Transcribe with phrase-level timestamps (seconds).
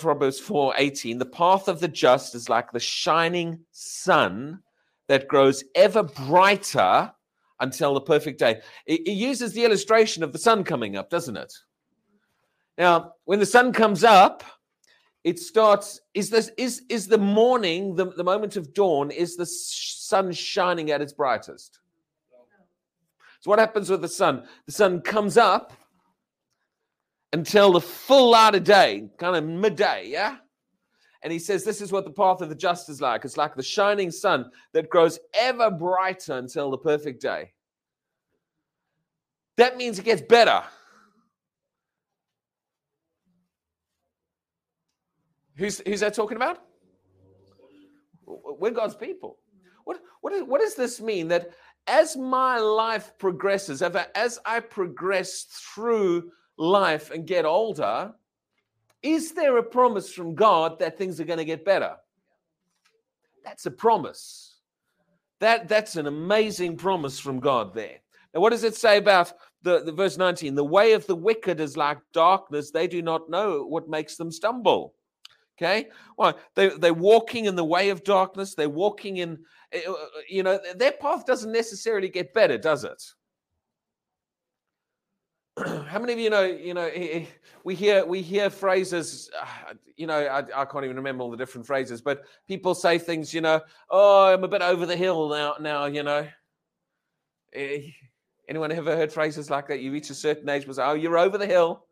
[0.00, 4.62] Proverbs 4:18, the path of the just is like the shining sun
[5.08, 7.12] that grows ever brighter
[7.60, 8.60] until the perfect day.
[8.86, 11.52] It, it uses the illustration of the sun coming up, doesn't it?
[12.76, 14.44] Now, when the sun comes up,
[15.24, 19.46] it starts is this is is the morning the, the moment of dawn is the
[19.46, 21.80] sun shining at its brightest
[23.40, 25.72] so what happens with the sun the sun comes up
[27.32, 30.36] until the full light of day kind of midday yeah
[31.22, 33.54] and he says this is what the path of the just is like it's like
[33.54, 37.52] the shining sun that grows ever brighter until the perfect day
[39.56, 40.62] that means it gets better
[45.58, 46.62] Who's, who's that talking about?
[48.24, 49.38] We're God's people.
[49.84, 51.28] What, what, is, what does this mean?
[51.28, 51.50] That
[51.88, 58.12] as my life progresses, as I progress through life and get older,
[59.02, 61.96] is there a promise from God that things are going to get better?
[63.44, 64.56] That's a promise.
[65.40, 67.98] That, that's an amazing promise from God there.
[68.34, 69.32] Now, what does it say about
[69.62, 70.54] the, the verse 19?
[70.54, 72.70] The way of the wicked is like darkness.
[72.70, 74.94] They do not know what makes them stumble.
[75.56, 75.88] Okay.
[76.16, 78.54] Well, they, they're walking in the way of darkness.
[78.54, 79.38] They're walking in,
[79.72, 79.94] eh, uh,
[80.28, 83.02] you know, their path doesn't necessarily get better, does it?
[85.88, 86.90] How many of you know, you know,
[87.64, 91.36] we hear, we hear phrases, uh, you know, I, I can't even remember all the
[91.36, 95.28] different phrases, but people say things, you know, oh, I'm a bit over the hill
[95.28, 96.26] now, now, you know.
[97.54, 97.90] Eh,
[98.48, 99.80] anyone ever heard phrases like that?
[99.80, 101.84] You reach a certain age, was, oh, you're over the hill.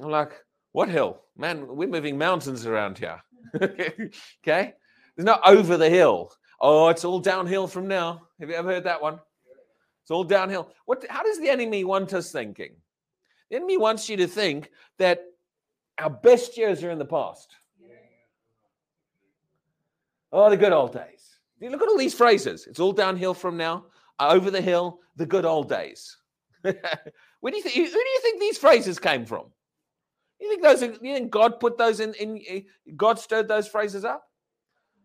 [0.00, 0.32] I'm like,
[0.72, 1.20] what hill?
[1.36, 3.22] Man, we're moving mountains around here.
[3.62, 4.74] okay?
[5.16, 6.32] There's not over the hill.
[6.60, 8.22] Oh, it's all downhill from now.
[8.40, 9.20] Have you ever heard that one?
[10.02, 10.70] It's all downhill.
[10.84, 12.72] What how does the enemy want us thinking?
[13.50, 15.24] The enemy wants you to think that
[15.98, 17.54] our best years are in the past.
[20.32, 21.36] Oh, the good old days.
[21.60, 22.66] Look at all these phrases.
[22.66, 23.84] It's all downhill from now.
[24.18, 26.16] Uh, over the hill, the good old days.
[26.62, 29.46] Where do you think, who do you think these phrases came from?
[30.40, 30.82] You think those?
[30.82, 32.14] Are, you think God put those in?
[32.14, 32.60] In eh,
[32.96, 34.24] God stirred those phrases up?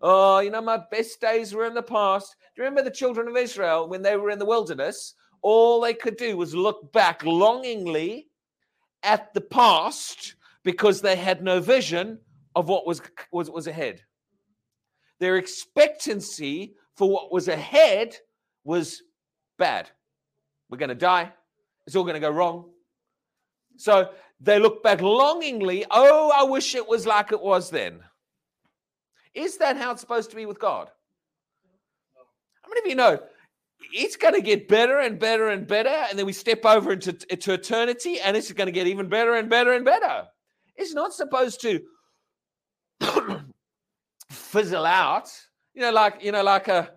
[0.01, 2.35] Oh, you know, my best days were in the past.
[2.55, 5.13] Do you remember the children of Israel when they were in the wilderness?
[5.41, 8.27] All they could do was look back longingly
[9.03, 12.19] at the past because they had no vision
[12.55, 14.01] of what was, was, was ahead.
[15.19, 18.15] Their expectancy for what was ahead
[18.63, 19.01] was
[19.57, 19.89] bad.
[20.69, 21.31] We're going to die.
[21.85, 22.69] It's all going to go wrong.
[23.77, 24.09] So
[24.41, 25.85] they look back longingly.
[25.89, 28.01] Oh, I wish it was like it was then.
[29.37, 30.89] Is that how it's supposed to be with God?
[32.63, 33.19] How many of you know
[33.93, 37.15] it's going to get better and better and better, and then we step over into,
[37.29, 40.23] into eternity, and it's going to get even better and better and better?
[40.75, 41.81] It's not supposed to
[44.31, 45.29] fizzle out.
[45.75, 46.89] You know, like you know, like a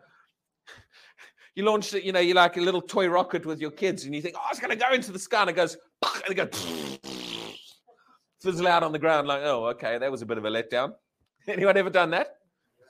[1.54, 2.04] you launch it.
[2.04, 4.48] You know, you like a little toy rocket with your kids, and you think, oh,
[4.50, 5.76] it's going to go into the sky, and it goes,
[6.24, 6.88] and it goes
[8.40, 10.94] fizzle out on the ground like, oh, okay, that was a bit of a letdown.
[11.48, 12.36] Anyone ever done that?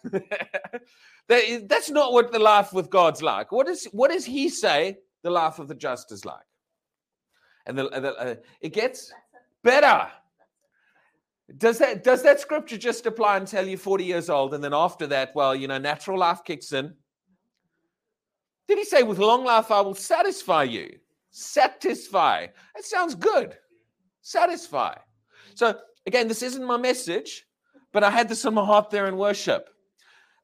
[1.29, 3.53] that that's not what the life with God's like.
[3.53, 6.39] What is what does He say the life of the just is like?
[7.67, 9.13] And the, the, uh, it gets
[9.63, 10.11] better.
[11.57, 15.07] Does that does that scripture just apply until you're 40 years old, and then after
[15.09, 16.95] that, well, you know, natural life kicks in?
[18.69, 20.99] Did he say, "With long life I will satisfy you"?
[21.31, 22.47] Satisfy.
[22.75, 23.57] That sounds good.
[24.23, 24.97] Satisfy.
[25.55, 27.47] So, again, this isn't my message,
[27.93, 29.69] but I had this on my heart there in worship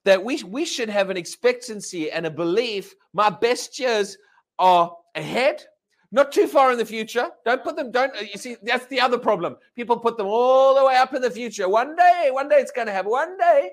[0.04, 4.16] that we, we should have an expectancy and a belief my best years
[4.58, 5.64] are ahead,
[6.12, 7.28] not too far in the future.
[7.44, 9.56] Don't put them, don't, you see, that's the other problem.
[9.74, 11.68] People put them all the way up in the future.
[11.68, 13.70] One day, one day it's going to happen, one day.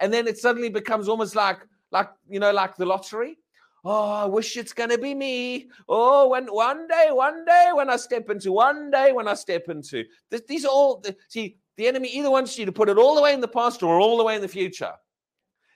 [0.00, 1.58] And then it suddenly becomes almost like,
[1.92, 3.38] like, you know, like the lottery.
[3.84, 5.70] Oh, I wish it's going to be me.
[5.88, 9.68] Oh, when one day, one day, when I step into, one day, when I step
[9.68, 10.04] into.
[10.48, 13.34] These are all, see, the enemy either wants you to put it all the way
[13.34, 14.92] in the past or all the way in the future.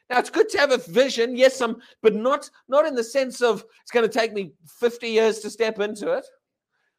[0.09, 3.41] Now it's good to have a vision, yes, some, but not not in the sense
[3.41, 6.27] of it's going to take me 50 years to step into it.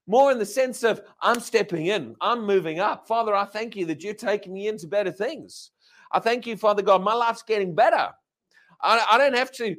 [0.07, 3.07] More in the sense of I'm stepping in, I'm moving up.
[3.07, 5.71] Father, I thank you that you're taking me into better things.
[6.11, 8.09] I thank you, Father God, my life's getting better.
[8.81, 9.75] I, I don't have to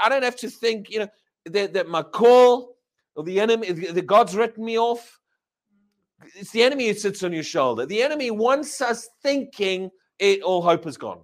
[0.00, 1.08] I don't have to think, you know,
[1.46, 2.76] that, that my call
[3.14, 5.18] or the enemy, the God's written me off.
[6.34, 7.86] It's the enemy who sits on your shoulder.
[7.86, 11.20] The enemy wants us thinking it all hope is gone.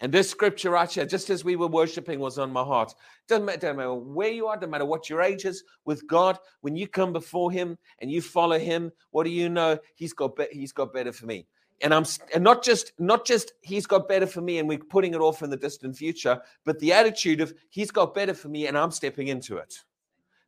[0.00, 2.94] And this scripture right here, just as we were worshiping, was on my heart.
[3.28, 6.38] Doesn't matter, doesn't matter where you are, doesn't matter what your age is with God.
[6.60, 9.78] When you come before Him and you follow Him, what do you know?
[9.94, 11.46] He's got be- He's got better for me.
[11.80, 15.14] and I'm and not just not just he's got better for me and we're putting
[15.14, 18.66] it off in the distant future, but the attitude of he's got better for me
[18.66, 19.74] and I'm stepping into it.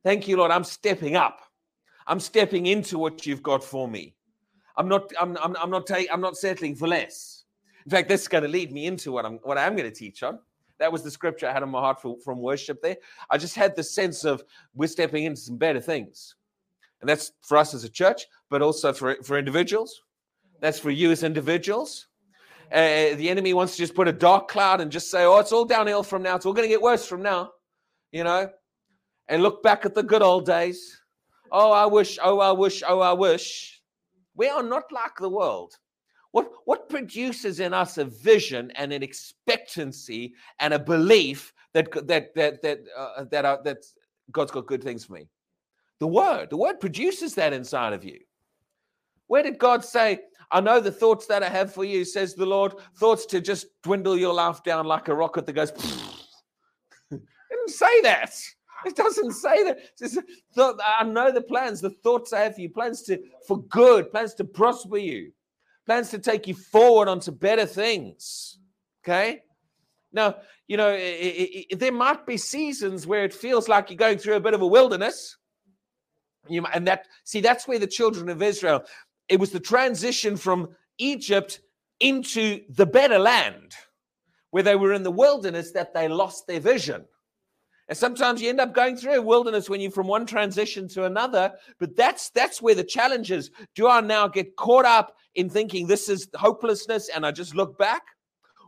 [0.03, 0.51] Thank you, Lord.
[0.51, 1.41] I'm stepping up.
[2.07, 4.15] I'm stepping into what you've got for me.
[4.77, 7.45] I'm not I'm I'm, I'm not I'm not settling for less.
[7.85, 9.97] In fact, this is going to lead me into what I'm what I'm going to
[9.97, 10.39] teach on.
[10.79, 12.97] That was the scripture I had in my heart for, from worship there.
[13.31, 14.45] I just had the sense of
[14.75, 16.35] we're stepping into some better things.
[17.01, 20.03] And that's for us as a church, but also for, for individuals.
[20.61, 22.09] That's for you as individuals.
[22.73, 25.53] Uh, the enemy wants to just put a dark cloud and just say, oh, it's
[25.53, 26.37] all downhill from now.
[26.37, 27.53] It's all going to get worse from now,
[28.13, 28.51] you know,
[29.29, 31.01] and look back at the good old days.
[31.51, 33.81] Oh, I wish, oh, I wish, oh, I wish.
[34.35, 35.75] We are not like the world.
[36.33, 42.35] What, what produces in us a vision and an expectancy and a belief that that
[42.35, 43.79] that that uh, that, uh, that
[44.31, 45.29] God's got good things for me?
[45.99, 46.51] The word.
[46.51, 48.19] The word produces that inside of you.
[49.29, 50.21] Where did God say,
[50.51, 53.67] I know the thoughts that I have for you, says the Lord, thoughts to just
[53.83, 55.73] dwindle your life down like a rocket that goes,
[57.11, 58.39] didn't say that.
[58.85, 59.79] It doesn't say that.
[59.97, 60.19] Says,
[60.59, 64.35] I know the plans, the thoughts I have for you, plans to for good, plans
[64.35, 65.33] to prosper you,
[65.87, 68.59] plans to take you forward onto better things.
[69.03, 69.43] Okay.
[70.13, 70.37] Now,
[70.69, 74.19] you know, it, it, it, there might be seasons where it feels like you're going
[74.19, 75.37] through a bit of a wilderness.
[76.49, 78.85] You, and that, see, that's where the children of Israel,
[79.29, 80.69] it was the transition from
[80.99, 81.61] Egypt
[82.01, 83.75] into the better land,
[84.51, 87.05] where they were in the wilderness that they lost their vision.
[87.89, 91.05] And sometimes you end up going through a wilderness when you're from one transition to
[91.05, 91.53] another.
[91.79, 93.51] But that's that's where the challenge is.
[93.75, 97.79] Do I now get caught up in thinking this is hopelessness and I just look
[97.79, 98.03] back?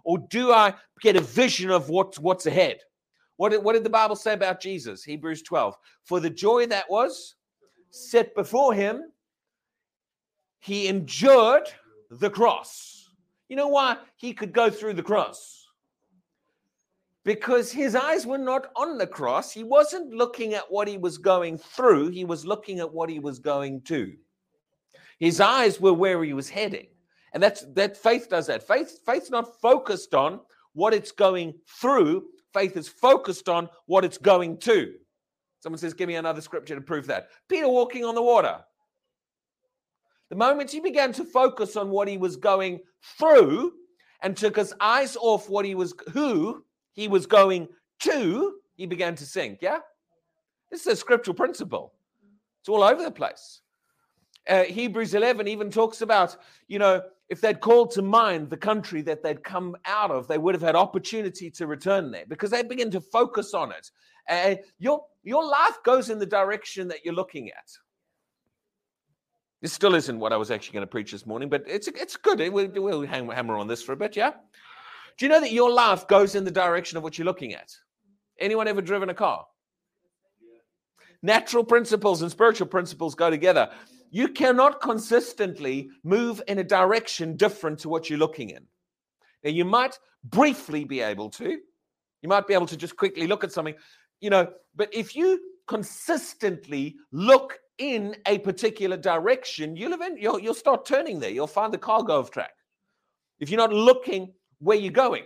[0.04, 2.78] Or do I get a vision of what's what's ahead?
[3.36, 5.04] What did, what did the Bible say about Jesus?
[5.04, 5.76] Hebrews 12.
[6.04, 7.36] For the joy that was
[7.90, 9.12] set before him,
[10.58, 11.68] he endured
[12.10, 13.10] the cross.
[13.48, 15.57] You know why he could go through the cross?
[17.28, 19.52] Because his eyes were not on the cross.
[19.52, 23.18] He wasn't looking at what he was going through, he was looking at what he
[23.18, 24.14] was going to.
[25.18, 26.86] His eyes were where he was heading.
[27.34, 28.66] And that's that faith does that.
[28.66, 30.40] Faith faith's not focused on
[30.72, 32.28] what it's going through.
[32.54, 34.94] Faith is focused on what it's going to.
[35.60, 37.28] Someone says, Give me another scripture to prove that.
[37.46, 38.58] Peter walking on the water.
[40.30, 42.80] The moment he began to focus on what he was going
[43.18, 43.74] through
[44.22, 46.64] and took his eyes off what he was, who
[46.98, 47.68] he was going
[48.00, 49.60] to, he began to sink.
[49.62, 49.78] Yeah?
[50.68, 51.92] This is a scriptural principle.
[52.60, 53.60] It's all over the place.
[54.48, 56.36] Uh, Hebrews 11 even talks about,
[56.66, 60.38] you know, if they'd called to mind the country that they'd come out of, they
[60.38, 63.92] would have had opportunity to return there because they begin to focus on it.
[64.28, 67.70] Uh, your, your life goes in the direction that you're looking at.
[69.62, 72.16] This still isn't what I was actually going to preach this morning, but it's it's
[72.16, 72.40] good.
[72.52, 74.32] We'll, we'll hammer on this for a bit, yeah?
[75.18, 77.72] Do you know that your life goes in the direction of what you're looking at?
[78.38, 79.44] Anyone ever driven a car?
[81.22, 83.68] Natural principles and spiritual principles go together.
[84.10, 88.64] You cannot consistently move in a direction different to what you're looking in.
[89.42, 91.58] Now, you might briefly be able to.
[92.22, 93.74] You might be able to just quickly look at something,
[94.20, 100.54] you know, but if you consistently look in a particular direction, you'll, event, you'll, you'll
[100.54, 101.30] start turning there.
[101.30, 102.52] You'll find the car go off track.
[103.40, 105.24] If you're not looking where you're going,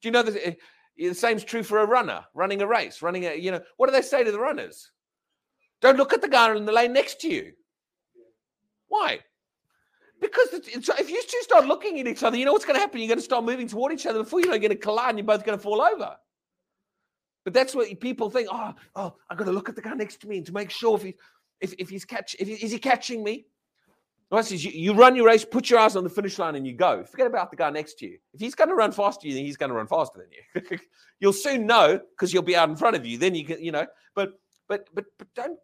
[0.00, 0.56] do you know that
[0.96, 3.92] the same's true for a runner running a race, running a, you know, what do
[3.92, 4.90] they say to the runners?
[5.80, 7.52] Don't look at the guy in the lane next to you.
[8.88, 9.20] Why?
[10.20, 12.98] Because if you two start looking at each other, you know what's going to happen?
[12.98, 15.10] You're going to start moving toward each other before you know you're going to collide
[15.10, 16.16] and you're both going to fall over.
[17.44, 18.48] But that's what people think.
[18.50, 20.96] Oh, oh, I've got to look at the guy next to me to make sure
[20.96, 21.14] if he,
[21.60, 23.46] if, if he's catch, if he, is he catching me?
[24.30, 26.66] No, says you, you run your race, put your eyes on the finish line, and
[26.66, 27.02] you go.
[27.02, 28.18] Forget about the guy next to you.
[28.34, 30.62] If he's going to run faster than you, then he's going to run faster than
[30.72, 30.78] you.
[31.20, 33.16] you'll soon know because you'll be out in front of you.
[33.16, 33.86] Then you can, you know.
[34.14, 34.32] But
[34.68, 35.58] but but but don't.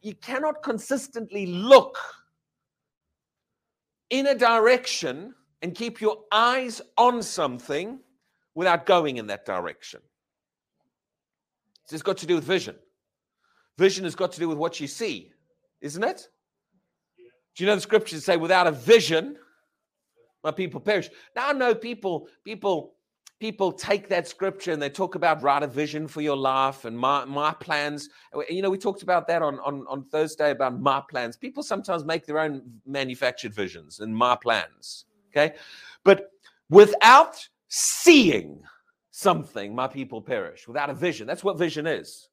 [0.00, 1.98] You cannot consistently look
[4.08, 7.98] in a direction and keep your eyes on something
[8.54, 10.00] without going in that direction.
[11.90, 12.76] It's got to do with vision.
[13.78, 15.32] Vision has got to do with what you see,
[15.80, 16.28] isn't it?
[17.56, 19.36] Do you know the scriptures say, without a vision,
[20.44, 21.08] my people perish?
[21.34, 22.92] Now I know people, people,
[23.40, 26.96] people take that scripture and they talk about write a vision for your life and
[26.98, 28.10] my, my plans.
[28.50, 31.38] You know, we talked about that on, on, on Thursday about my plans.
[31.38, 35.06] People sometimes make their own manufactured visions and my plans.
[35.30, 35.54] Okay.
[36.04, 36.30] But
[36.68, 38.62] without seeing
[39.12, 40.68] something, my people perish.
[40.68, 41.26] Without a vision.
[41.26, 42.28] That's what vision is.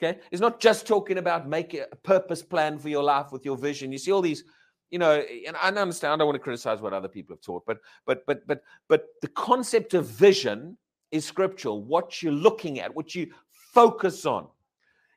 [0.00, 3.56] Okay, it's not just talking about make a purpose plan for your life with your
[3.56, 3.90] vision.
[3.90, 4.44] You see all these
[4.90, 6.14] you know, and I understand.
[6.14, 9.06] I don't want to criticize what other people have taught, but but but but but
[9.20, 10.78] the concept of vision
[11.10, 11.82] is scriptural.
[11.82, 13.32] What you're looking at, what you
[13.74, 14.48] focus on.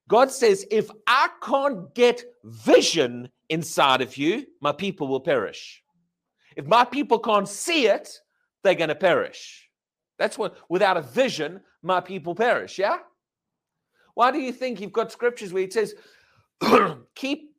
[0.07, 5.83] God says, if I can't get vision inside of you, my people will perish.
[6.57, 8.19] If my people can't see it,
[8.63, 9.69] they're going to perish.
[10.19, 12.77] That's what, without a vision, my people perish.
[12.77, 12.97] Yeah?
[14.13, 15.95] Why do you think you've got scriptures where it says,
[17.15, 17.55] keep,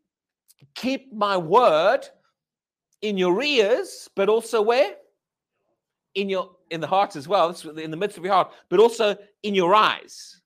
[0.75, 2.06] keep my word
[3.00, 4.94] in your ears, but also where?
[6.14, 7.50] In your in the heart as well.
[7.50, 10.40] It's in the midst of your heart, but also in your eyes.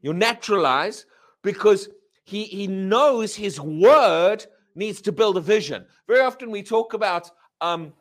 [0.00, 1.06] Your natural eyes,
[1.42, 1.88] because
[2.24, 4.46] he, he knows his word
[4.76, 5.84] needs to build a vision.
[6.06, 7.92] Very often we talk about um,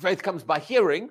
[0.00, 1.10] faith comes by hearing,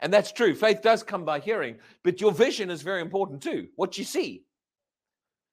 [0.00, 0.54] and that's true.
[0.54, 3.68] Faith does come by hearing, but your vision is very important too.
[3.76, 4.44] What you see.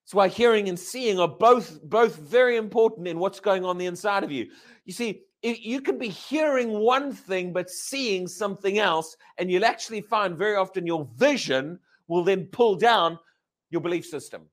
[0.03, 3.85] That's why hearing and seeing are both both very important in what's going on the
[3.85, 4.49] inside of you.
[4.85, 10.01] You see, you can be hearing one thing but seeing something else, and you'll actually
[10.01, 13.17] find very often your vision will then pull down
[13.69, 14.43] your belief system.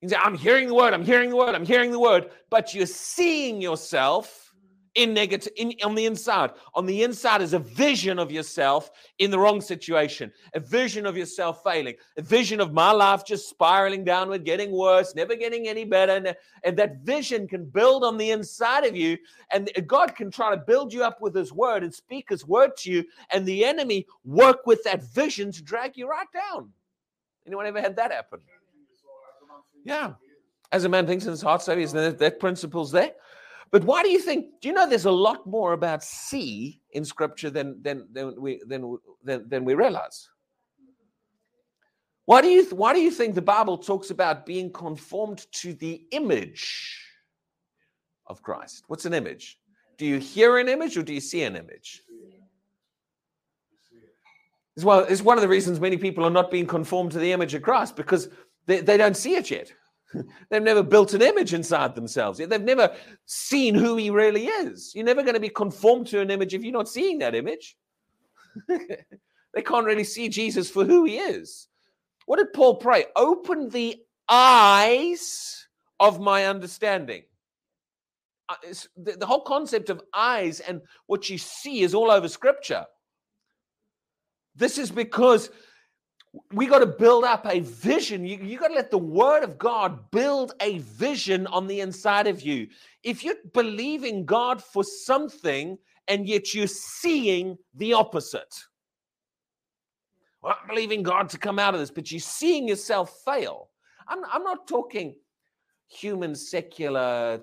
[0.00, 2.74] You say, I'm hearing the word, I'm hearing the word, I'm hearing the word, but
[2.74, 4.51] you're seeing yourself
[4.94, 6.50] in negative in, on the inside.
[6.74, 11.16] On the inside is a vision of yourself in the wrong situation a vision of
[11.16, 15.84] yourself failing a vision of my life just spiraling downward getting worse never getting any
[15.84, 19.16] better and, and that vision can build on the inside of you
[19.50, 22.76] and god can try to build you up with his word and speak his word
[22.76, 26.70] to you and the enemy work with that vision to drag you right down.
[27.46, 28.40] Anyone ever had that happen?
[29.84, 30.12] Yeah.
[30.70, 31.92] As a man thinks in his heart so is.
[31.92, 33.12] That, that principle's there
[33.72, 34.60] but why do you think?
[34.60, 38.60] Do you know there's a lot more about see in Scripture than than than we
[38.66, 40.28] than than, than we realize?
[42.26, 46.06] Why do you why do you think the Bible talks about being conformed to the
[46.10, 47.02] image
[48.26, 48.84] of Christ?
[48.88, 49.58] What's an image?
[49.96, 52.02] Do you hear an image or do you see an image?
[54.82, 57.54] Well, it's one of the reasons many people are not being conformed to the image
[57.54, 58.28] of Christ because
[58.66, 59.72] they, they don't see it yet.
[60.50, 62.38] They've never built an image inside themselves.
[62.38, 62.94] They've never
[63.26, 64.92] seen who he really is.
[64.94, 67.76] You're never going to be conformed to an image if you're not seeing that image.
[68.68, 71.68] they can't really see Jesus for who he is.
[72.26, 73.06] What did Paul pray?
[73.16, 73.96] Open the
[74.28, 75.66] eyes
[75.98, 77.22] of my understanding.
[78.48, 78.54] Uh,
[78.96, 82.84] the, the whole concept of eyes and what you see is all over scripture.
[84.54, 85.50] This is because
[86.52, 88.24] we got to build up a vision.
[88.24, 92.26] You, you got to let the word of God build a vision on the inside
[92.26, 92.68] of you.
[93.02, 98.54] If you're believing God for something and yet you're seeing the opposite,
[100.42, 103.68] well, I'm believing God to come out of this, but you're seeing yourself fail.
[104.08, 105.14] I'm, I'm not talking
[105.88, 107.42] human secular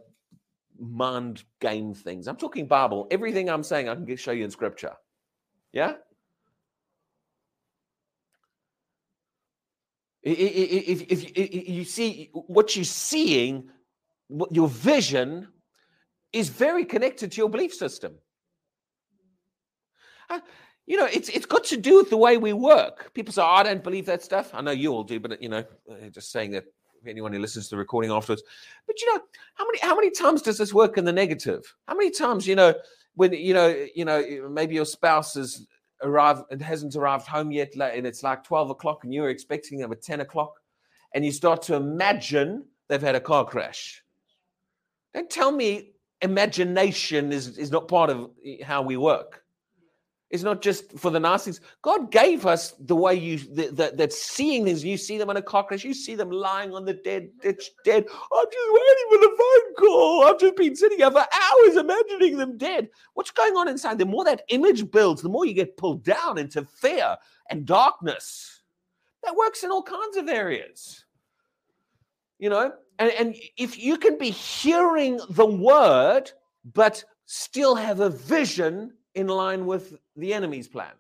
[0.80, 2.28] mind game things.
[2.28, 3.08] I'm talking Bible.
[3.12, 4.94] Everything I'm saying, I can show you in scripture.
[5.72, 5.94] Yeah?
[10.22, 13.70] If, if, if, you see what you're seeing,
[14.28, 15.48] what your vision
[16.34, 18.16] is very connected to your belief system.
[20.30, 20.40] Uh,
[20.86, 23.14] you know, it's it's got to do with the way we work.
[23.14, 25.50] People say, oh, "I don't believe that stuff." I know you all do, but you
[25.50, 25.64] know,
[26.12, 26.66] just saying that
[27.08, 28.44] anyone who listens to the recording afterwards.
[28.88, 29.22] But you know,
[29.56, 31.74] how many how many times does this work in the negative?
[31.88, 32.74] How many times, you know,
[33.16, 35.68] when you know, you know, maybe your spouse is
[36.02, 39.92] arrived it hasn't arrived home yet and it's like 12 o'clock and you're expecting them
[39.92, 40.60] at 10 o'clock
[41.14, 44.04] and you start to imagine they've had a car crash.
[45.14, 45.92] Don't tell me
[46.22, 49.44] imagination is, is not part of eh, how we work
[50.30, 51.60] it's not just for the things.
[51.82, 54.84] God gave us the way you that, that seeing things.
[54.84, 55.84] You see them in a crash.
[55.84, 58.06] You see them lying on the dead ditch, dead.
[58.08, 60.24] I'm just waiting for the phone call.
[60.26, 62.90] I've just been sitting here for hours imagining them dead.
[63.16, 63.98] What's going on inside?
[63.98, 67.18] The more that image builds, the more you get pulled down into fear
[67.50, 68.62] and darkness.
[69.24, 71.06] That works in all kinds of areas.
[72.38, 76.32] You know, and, and if you can be hearing the word,
[76.74, 80.94] but still have a vision in line with the enemy's plan.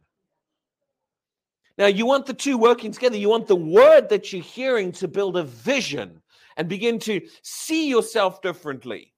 [1.77, 3.15] Now, you want the two working together.
[3.15, 6.21] You want the word that you're hearing to build a vision
[6.57, 9.13] and begin to see yourself differently.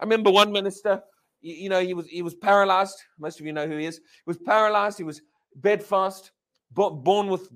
[0.00, 1.02] I remember one minister,
[1.42, 2.96] you, know, he was he was paralyzed.
[3.18, 3.96] Most of you know who he is.
[3.96, 4.96] He was paralyzed.
[4.96, 5.20] He was
[5.56, 6.32] bedfast,
[6.72, 7.50] born with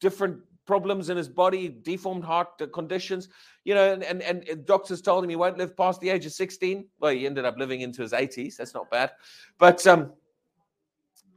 [0.00, 3.28] different problems in his body, deformed heart conditions,
[3.64, 6.32] you know, and, and, and doctors told him he won't live past the age of
[6.32, 6.86] 16.
[7.00, 8.56] Well, he ended up living into his 80s.
[8.56, 9.10] That's not bad.
[9.58, 10.12] But um,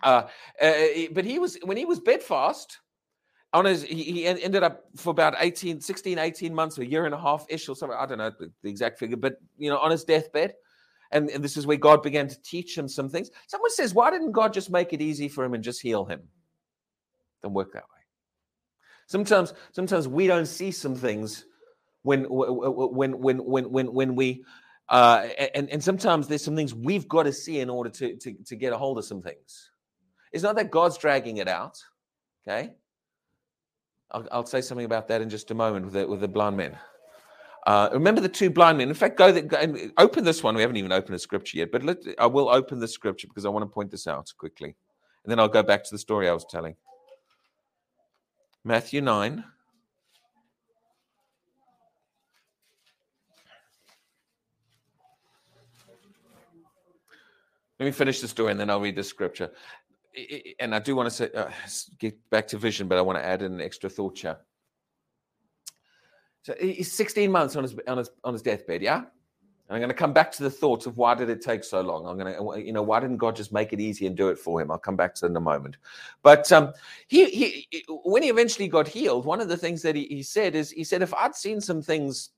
[0.04, 0.28] uh,
[0.62, 0.74] uh,
[1.12, 2.80] but he was when he was bedfast,
[3.54, 7.20] on his, he, ended up for about 18, 16, 18 months, a year and a
[7.20, 7.98] half ish or something.
[7.98, 10.56] I don't know the, the exact figure, but you know, on his deathbed.
[11.12, 13.30] And, and this is where God began to teach him some things.
[13.46, 16.22] Someone says, why didn't God just make it easy for him and just heal him?
[17.44, 18.02] Don't work that way.
[19.06, 21.46] Sometimes, sometimes we don't see some things
[22.02, 24.44] when when when when when when we
[24.90, 28.34] uh, and and sometimes there's some things we've got to see in order to to
[28.46, 29.72] to get a hold of some things.
[30.34, 31.78] It's not that God's dragging it out.
[32.46, 32.74] Okay,
[34.12, 36.58] I'll, I'll say something about that in just a moment with the, with the blind
[36.58, 36.78] men.
[37.66, 38.90] Uh, remember the two blind men.
[38.90, 40.56] In fact, go, go and open this one.
[40.56, 43.46] We haven't even opened a scripture yet, but let, I will open the scripture because
[43.46, 44.76] I want to point this out quickly,
[45.24, 46.76] and then I'll go back to the story I was telling.
[48.66, 49.46] Matthew nine.
[57.80, 59.52] Let me finish the story and then I'll read the scripture.
[60.60, 61.50] And I do want to say, uh,
[62.00, 64.38] get back to vision, but I want to add an extra thought here.
[66.44, 69.04] So he's 16 months on his on his on his deathbed, yeah.
[69.70, 71.80] And I'm going to come back to the thoughts of why did it take so
[71.80, 72.06] long.
[72.06, 74.38] I'm going to, you know, why didn't God just make it easy and do it
[74.38, 74.70] for him?
[74.70, 75.78] I'll come back to that in a moment.
[76.22, 76.74] But um,
[77.08, 80.54] he, he, when he eventually got healed, one of the things that he, he said
[80.54, 82.32] is, he said, if I'd seen some things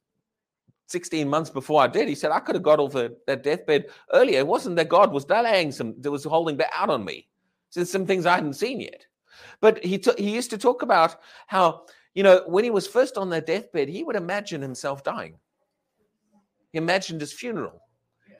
[0.87, 4.37] 16 months before I did, he said, I could have got off that deathbed earlier.
[4.37, 7.27] It wasn't that God was delaying some, that was holding that out on me.
[7.69, 9.05] So some things I hadn't seen yet.
[9.59, 11.17] But he, t- he used to talk about
[11.47, 15.35] how, you know, when he was first on that deathbed, he would imagine himself dying.
[16.71, 17.81] He imagined his funeral.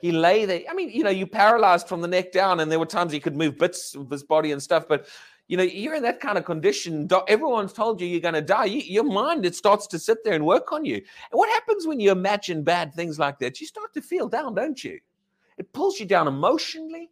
[0.00, 0.60] He lay there.
[0.70, 3.20] I mean, you know, you paralyzed from the neck down, and there were times he
[3.20, 5.06] could move bits of his body and stuff, but
[5.48, 7.08] you know, you're in that kind of condition.
[7.28, 8.64] Everyone's told you you're going to die.
[8.64, 10.96] You, your mind, it starts to sit there and work on you.
[10.96, 13.60] And what happens when you imagine bad things like that?
[13.60, 14.98] You start to feel down, don't you?
[15.56, 17.10] It pulls you down emotionally.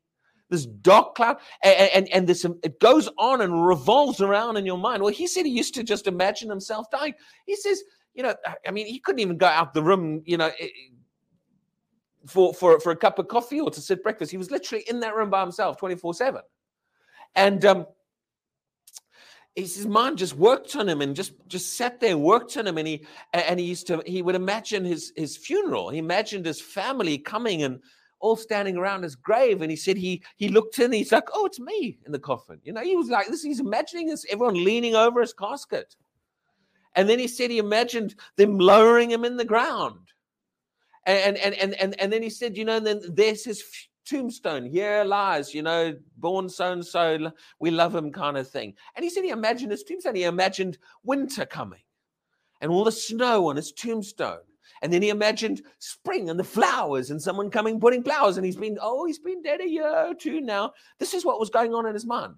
[0.51, 4.79] This dark cloud, and, and, and this it goes on and revolves around in your
[4.79, 5.03] mind.
[5.03, 7.15] Well, he said he used to just imagine himself dying.
[7.47, 7.83] He says,
[8.15, 8.35] you know,
[8.67, 10.51] I mean, he couldn't even go out the room, you know,
[12.27, 14.31] for for for a cup of coffee or to sit breakfast.
[14.31, 16.43] He was literally in that room by himself, twenty four seven,
[17.35, 17.87] and um,
[19.55, 22.79] his mind just worked on him and just just sat there and worked on him
[22.79, 26.61] and he and he used to he would imagine his his funeral he imagined his
[26.61, 27.81] family coming and
[28.21, 31.47] all standing around his grave and he said he he looked in he's like oh
[31.47, 32.59] it's me in the coffin.
[32.65, 35.97] You know he was like this he's imagining this everyone leaning over his casket.
[36.97, 40.13] And then he said he imagined them lowering him in the ground.
[41.07, 43.63] And and and and, and then he said you know and then there's his
[44.05, 48.75] tombstone, here lies, you know, born so and so, we love him kind of thing.
[48.95, 51.81] And he said he imagined his tombstone, he imagined winter coming
[52.61, 54.39] and all the snow on his tombstone.
[54.83, 58.37] And then he imagined spring and the flowers and someone coming putting flowers.
[58.37, 60.73] And he's been, oh, he's been dead a year or two now.
[60.99, 62.35] This is what was going on in his mind.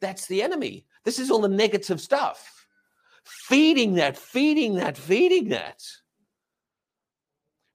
[0.00, 0.84] That's the enemy.
[1.04, 2.66] This is all the negative stuff.
[3.24, 5.82] Feeding that, feeding that, feeding that.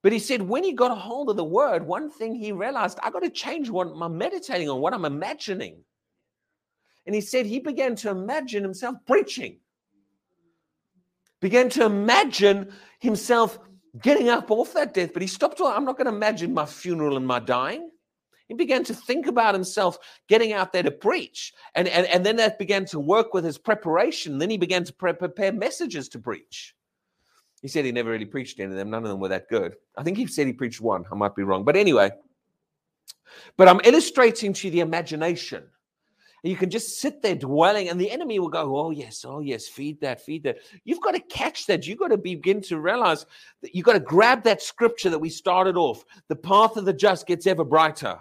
[0.04, 3.00] But he said when he got a hold of the word, one thing he realized,
[3.04, 5.84] I got to change what I'm meditating on, what I'm imagining.
[7.06, 9.60] And he said he began to imagine himself preaching,
[11.39, 13.59] began to imagine himself
[14.01, 15.11] getting up off that death.
[15.11, 17.89] But he stopped, I'm not going to imagine my funeral and my dying.
[18.47, 21.53] He began to think about himself getting out there to preach.
[21.75, 24.37] And, and, and then that began to work with his preparation.
[24.37, 26.75] Then he began to pre- prepare messages to preach.
[27.61, 28.89] He said he never really preached any of them.
[28.89, 29.75] None of them were that good.
[29.97, 31.05] I think he said he preached one.
[31.11, 31.63] I might be wrong.
[31.63, 32.11] But anyway,
[33.55, 35.63] but I'm illustrating to you the imagination.
[36.43, 39.67] You can just sit there dwelling, and the enemy will go, Oh, yes, oh, yes,
[39.67, 40.58] feed that, feed that.
[40.86, 41.86] You've got to catch that.
[41.86, 43.25] You've got to begin to realize
[43.62, 46.04] that you've got to grab that scripture that we started off.
[46.30, 48.17] The path of the just gets ever brighter.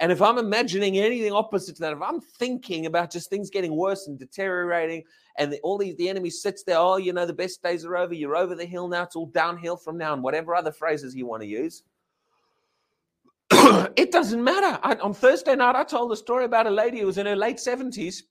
[0.00, 3.76] And if I'm imagining anything opposite to that, if I'm thinking about just things getting
[3.76, 5.04] worse and deteriorating,
[5.36, 7.98] and the, all these, the enemy sits there, oh, you know, the best days are
[7.98, 11.14] over, you're over the hill now, it's all downhill from now, and whatever other phrases
[11.14, 11.82] you want to use.
[13.96, 14.78] It doesn't matter.
[14.82, 17.36] I, on Thursday night, I told a story about a lady who was in her
[17.36, 18.22] late 70s.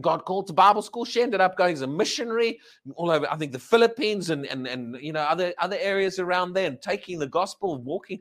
[0.00, 1.04] God called to Bible school.
[1.04, 2.58] She ended up going as a missionary
[2.96, 6.52] all over, I think, the Philippines and and and you know other other areas around
[6.52, 8.18] there, and taking the gospel, walking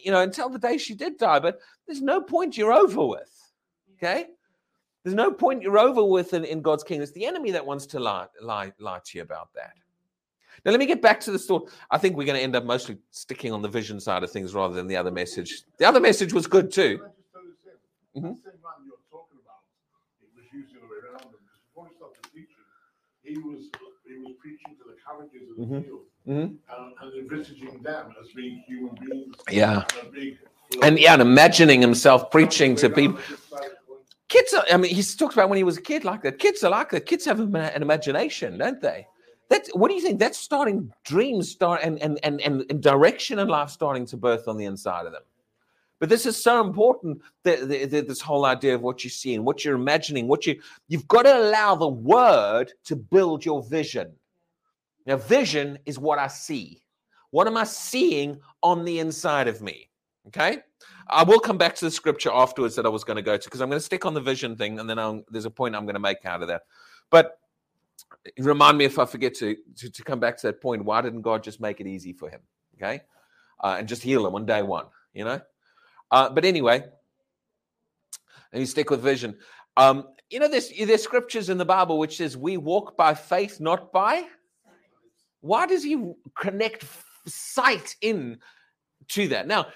[0.00, 1.38] you know, until the day she did die.
[1.38, 3.30] But there's no point you're over with.
[3.96, 4.26] Okay?
[5.04, 7.02] There's no point you're over with in, in God's kingdom.
[7.02, 9.72] It's the enemy that wants to lie, lie, lie to you about that.
[10.64, 11.64] Now, let me get back to the story.
[11.90, 14.54] I think we're going to end up mostly sticking on the vision side of things
[14.54, 15.62] rather than the other message.
[15.78, 17.00] The other message was good too.
[18.16, 18.32] Mm-hmm.
[23.24, 23.70] He was
[24.06, 25.82] he was preaching to the colleges of the mm-hmm.
[25.82, 26.82] field mm-hmm.
[26.82, 29.36] Um, and envisaging them as being human beings.
[29.50, 29.84] Yeah.
[30.02, 33.18] And, and yeah, and imagining himself preaching to people.
[34.28, 36.38] kids are, I mean, he talks about when he was a kid like that.
[36.38, 37.06] Kids are like that.
[37.06, 39.06] Kids have an imagination, don't they?
[39.72, 40.18] What do you think?
[40.18, 44.48] That's starting dreams start and and and and, and direction in life starting to birth
[44.48, 45.22] on the inside of them.
[46.02, 49.76] But this is so important that, this whole idea of what you're seeing, what you're
[49.76, 54.12] imagining, what you you've got to allow the word to build your vision.
[55.06, 56.82] Now, vision is what I see.
[57.30, 59.90] What am I seeing on the inside of me?
[60.26, 60.58] Okay.
[61.08, 63.44] I will come back to the scripture afterwards that I was going to go to
[63.44, 65.74] because I'm going to stick on the vision thing and then I'll, there's a point
[65.74, 66.62] I'm going to make out of that.
[67.10, 67.38] But
[68.38, 70.84] remind me if I forget to, to, to come back to that point.
[70.84, 72.40] Why didn't God just make it easy for him?
[72.76, 73.02] Okay.
[73.62, 75.40] Uh, and just heal him on day one, you know?
[76.10, 76.84] Uh, but anyway,
[78.52, 79.36] and you stick with vision.
[79.76, 83.60] Um, you know, there's, there's scriptures in the Bible which says we walk by faith,
[83.60, 84.24] not by.
[85.40, 86.84] Why does he connect
[87.26, 88.38] sight in
[89.08, 89.46] to that?
[89.46, 89.66] Now,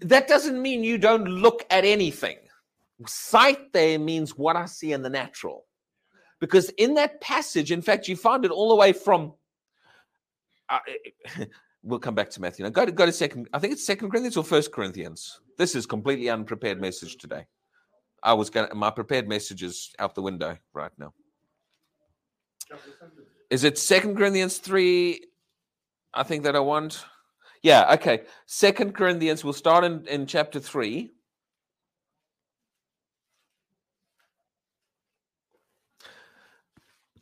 [0.00, 2.38] that doesn't mean you don't look at anything.
[3.06, 5.64] Sight there means what I see in the natural.
[6.42, 9.32] Because in that passage, in fact, you find it all the way from.
[10.68, 10.80] Uh,
[11.84, 12.64] we'll come back to Matthew.
[12.64, 13.48] Now go to go to second.
[13.52, 15.38] I think it's Second Corinthians or First Corinthians.
[15.56, 17.46] This is completely unprepared message today.
[18.24, 18.76] I was going.
[18.76, 21.14] My prepared message is out the window right now.
[23.48, 25.24] Is it Second Corinthians three?
[26.12, 27.04] I think that I want.
[27.62, 28.22] Yeah, okay.
[28.46, 31.08] Second Corinthians, we'll start in, in chapter 3.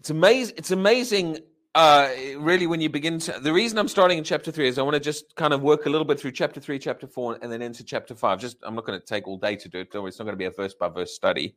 [0.00, 0.54] It's amazing.
[0.56, 1.38] It's amazing,
[1.74, 2.08] uh,
[2.38, 3.38] really, when you begin to.
[3.38, 5.84] The reason I'm starting in chapter three is I want to just kind of work
[5.84, 8.40] a little bit through chapter three, chapter four, and then into chapter five.
[8.40, 9.88] Just I'm not going to take all day to do it.
[9.92, 11.54] It's not going to be a verse by verse study.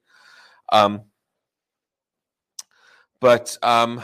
[0.73, 1.03] Um,
[3.21, 4.01] but um,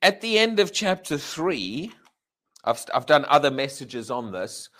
[0.00, 1.92] at the end of chapter three,
[2.64, 4.70] I've, I've done other messages on this.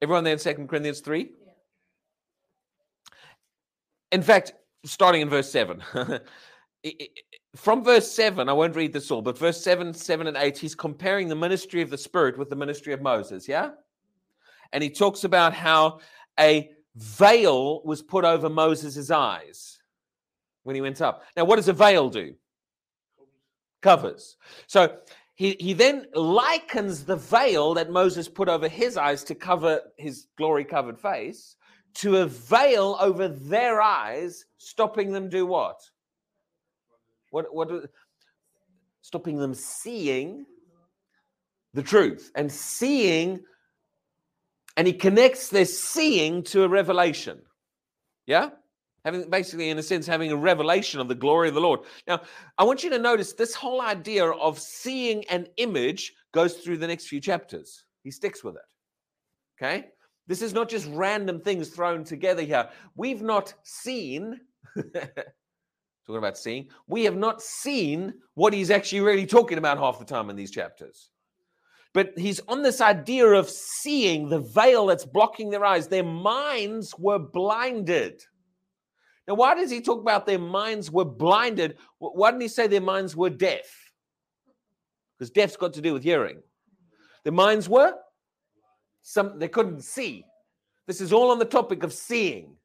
[0.00, 1.30] Everyone there in Second Corinthians 3?
[4.10, 5.82] In fact, starting in verse 7.
[7.56, 10.74] From verse 7, I won't read this all, but verse 7, 7, and 8, he's
[10.74, 13.70] comparing the ministry of the Spirit with the ministry of Moses, yeah?
[14.72, 16.00] And he talks about how
[16.40, 19.78] a veil was put over Moses' eyes
[20.62, 21.24] when he went up.
[21.36, 22.34] Now, what does a veil do?
[23.82, 24.36] covers.
[24.66, 24.96] So
[25.34, 30.28] he, he then likens the veil that Moses put over his eyes to cover his
[30.38, 31.56] glory covered face
[31.94, 35.80] to a veil over their eyes, stopping them do what?
[37.30, 37.70] What what
[39.00, 40.46] stopping them seeing
[41.74, 43.40] the truth and seeing
[44.76, 47.42] and he connects their seeing to a revelation.
[48.26, 48.50] Yeah?
[49.04, 52.20] having basically in a sense having a revelation of the glory of the lord now
[52.58, 56.86] i want you to notice this whole idea of seeing an image goes through the
[56.86, 58.62] next few chapters he sticks with it
[59.60, 59.86] okay
[60.26, 64.40] this is not just random things thrown together here we've not seen
[64.76, 70.04] talking about seeing we have not seen what he's actually really talking about half the
[70.04, 71.10] time in these chapters
[71.94, 76.94] but he's on this idea of seeing the veil that's blocking their eyes their minds
[76.98, 78.22] were blinded
[79.28, 81.76] now, why does he talk about their minds were blinded?
[81.98, 83.92] Why didn't he say their minds were deaf?
[85.16, 86.42] Because deaf's got to do with hearing.
[87.22, 87.94] Their minds were
[89.02, 90.24] some they couldn't see.
[90.86, 92.56] This is all on the topic of seeing.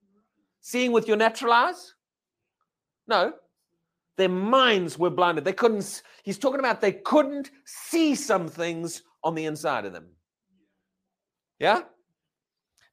[0.61, 1.93] Seeing with your natural eyes?
[3.07, 3.33] No.
[4.17, 5.45] Their minds were blinded.
[5.45, 10.07] They couldn't, he's talking about they couldn't see some things on the inside of them.
[11.59, 11.81] Yeah?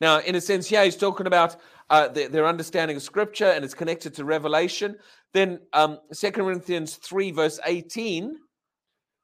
[0.00, 1.57] Now, in a sense, yeah, he's talking about
[1.88, 4.96] uh, their, their, understanding of Scripture and it's connected to Revelation.
[5.33, 8.37] Then um, 2 Corinthians 3, verse 18,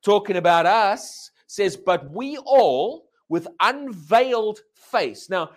[0.03, 5.31] talking about us, says, But we all with unveiled face.
[5.31, 5.53] Now,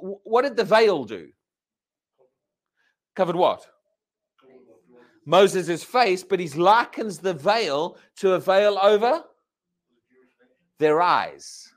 [0.00, 1.28] what did the veil do?
[3.14, 3.66] Covered what?
[5.26, 9.24] Moses' face, but he likens the veil to a veil over
[10.78, 11.68] their eyes.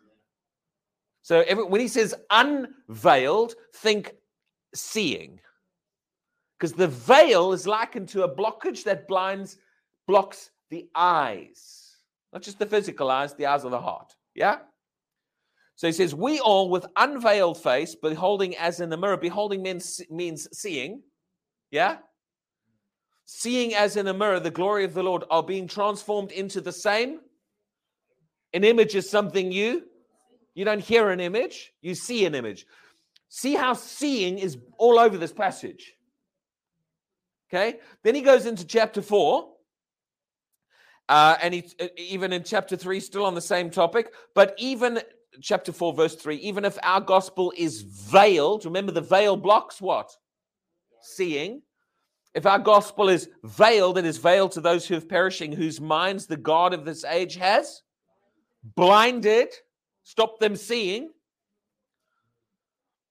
[1.24, 4.14] So every, when he says unveiled, think
[4.76, 5.40] seeing.
[6.58, 9.58] Because the veil is likened to a blockage that blinds,
[10.08, 11.96] blocks the eyes,
[12.34, 14.14] not just the physical eyes, the eyes of the heart.
[14.36, 14.60] Yeah?
[15.80, 20.02] So he says, We all with unveiled face, beholding as in the mirror, beholding means,
[20.10, 21.04] means seeing.
[21.72, 22.00] Yeah?
[23.24, 26.74] Seeing as in a mirror the glory of the Lord are being transformed into the
[26.74, 27.22] same.
[28.54, 29.84] An image is something you
[30.54, 32.66] you don't hear an image, you see an image.
[33.30, 35.94] See how seeing is all over this passage.
[37.48, 37.80] Okay?
[38.04, 39.48] Then he goes into chapter 4.
[41.08, 45.00] Uh, and he, uh, even in chapter 3, still on the same topic, but even
[45.42, 50.12] chapter 4, verse 3 even if our gospel is veiled, remember the veil blocks what?
[51.02, 51.62] Seeing.
[52.36, 56.28] If our gospel is veiled, it is veiled to those who are perishing, whose minds
[56.28, 57.82] the God of this age has
[58.64, 59.50] blinded,
[60.04, 61.10] stopped them seeing.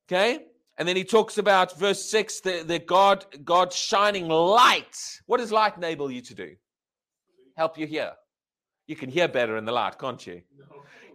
[0.06, 0.44] Okay?
[0.76, 4.96] And then he talks about verse 6 the, that God, God shining light.
[5.26, 6.54] What does light enable you to do?
[7.56, 8.12] Help you hear.
[8.86, 10.42] You can hear better in the light, can't you?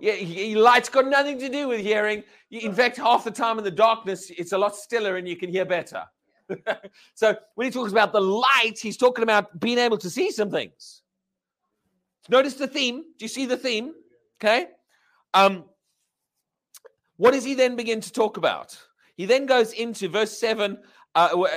[0.03, 2.25] Yeah, light's got nothing to do with hearing.
[2.51, 5.49] In fact, half the time in the darkness, it's a lot stiller and you can
[5.49, 6.03] hear better.
[7.15, 10.51] so when he talks about the light, he's talking about being able to see some
[10.51, 11.03] things.
[12.27, 13.03] Notice the theme.
[13.17, 13.93] Do you see the theme?
[14.43, 14.67] Okay.
[15.33, 15.63] Um,
[17.15, 18.77] what does he then begin to talk about?
[19.15, 20.79] He then goes into verse 7,
[21.15, 21.47] uh, uh,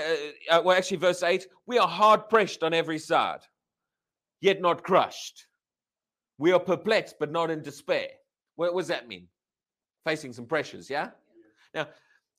[0.51, 3.41] uh, well, actually, verse 8 we are hard pressed on every side,
[4.41, 5.47] yet not crushed.
[6.39, 8.11] We are perplexed, but not in despair.
[8.57, 9.29] What, what does that mean?
[10.05, 11.11] Facing some pressures, yeah?
[11.75, 11.89] Now,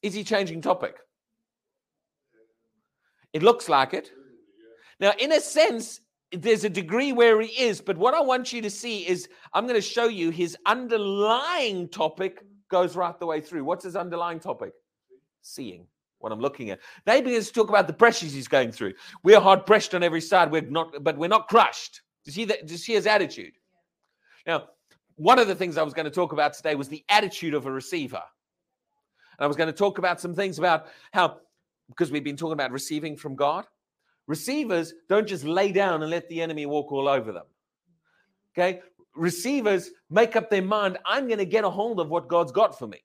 [0.02, 0.98] is he changing topic?
[3.34, 4.12] It looks like it.
[5.00, 6.02] Now, in a sense,
[6.32, 9.66] there's a degree where he is, but what I want you to see is I'm
[9.66, 13.64] going to show you his underlying topic goes right the way through.
[13.64, 14.74] What's his underlying topic?
[15.42, 15.88] Seeing
[16.20, 16.80] what I'm looking at.
[17.06, 18.94] Now he begins to talk about the pressures he's going through.
[19.24, 20.52] We're hard pressed on every side.
[20.52, 22.02] We're not, but we're not crushed.
[22.26, 22.66] Do you see that?
[22.66, 23.54] Do you see his attitude?
[24.46, 24.70] Now,
[25.18, 27.66] one of the things I was going to talk about today was the attitude of
[27.66, 28.22] a receiver.
[29.38, 31.38] And I was going to talk about some things about how,
[31.90, 33.66] because we've been talking about receiving from God,
[34.28, 37.46] receivers don't just lay down and let the enemy walk all over them.
[38.54, 38.82] Okay?
[39.16, 42.78] Receivers make up their mind, I'm going to get a hold of what God's got
[42.78, 43.04] for me.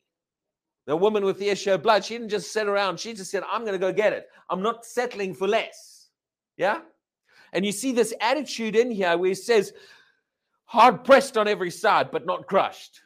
[0.87, 2.99] The woman with the issue of blood, she didn't just sit around.
[2.99, 4.27] She just said, I'm going to go get it.
[4.51, 6.09] I'm not settling for less.
[6.57, 6.81] Yeah?
[7.53, 9.73] And you see this attitude in here where he says,
[10.73, 13.03] hard pressed on every side, but not crushed.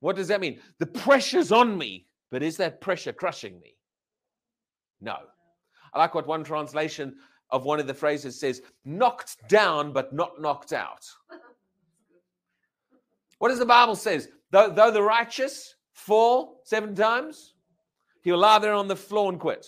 [0.00, 0.60] What does that mean?
[0.78, 3.74] The pressure's on me, but is that pressure crushing me?
[5.00, 5.16] No.
[5.94, 7.16] I like what one translation
[7.50, 11.06] of one of the phrases says knocked down, but not knocked out.
[13.38, 14.28] What does the Bible says?
[14.50, 17.54] Though, though the righteous fall seven times,
[18.20, 19.66] he'll lie there on the floor and quit.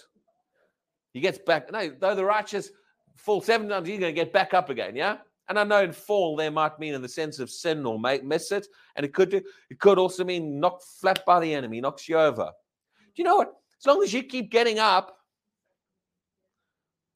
[1.14, 1.72] He gets back.
[1.72, 2.70] No, though the righteous
[3.16, 4.94] fall seven times, he's going to get back up again.
[4.94, 5.16] Yeah.
[5.50, 8.22] And I know in fall there might mean in the sense of sin or make,
[8.22, 11.80] miss it, and it could do, it could also mean knocked flat by the enemy,
[11.80, 12.44] knocks you over.
[12.44, 13.52] Do you know what?
[13.80, 15.18] As long as you keep getting up,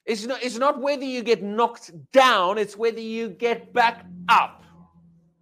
[0.04, 4.64] it's not, it's not whether you get knocked down, it's whether you get back up.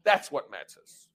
[0.04, 1.08] That's what matters.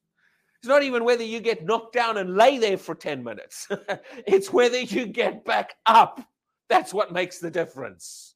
[0.58, 3.68] It's not even whether you get knocked down and lay there for 10 minutes.
[4.26, 6.20] it's whether you get back up.
[6.68, 8.34] That's what makes the difference.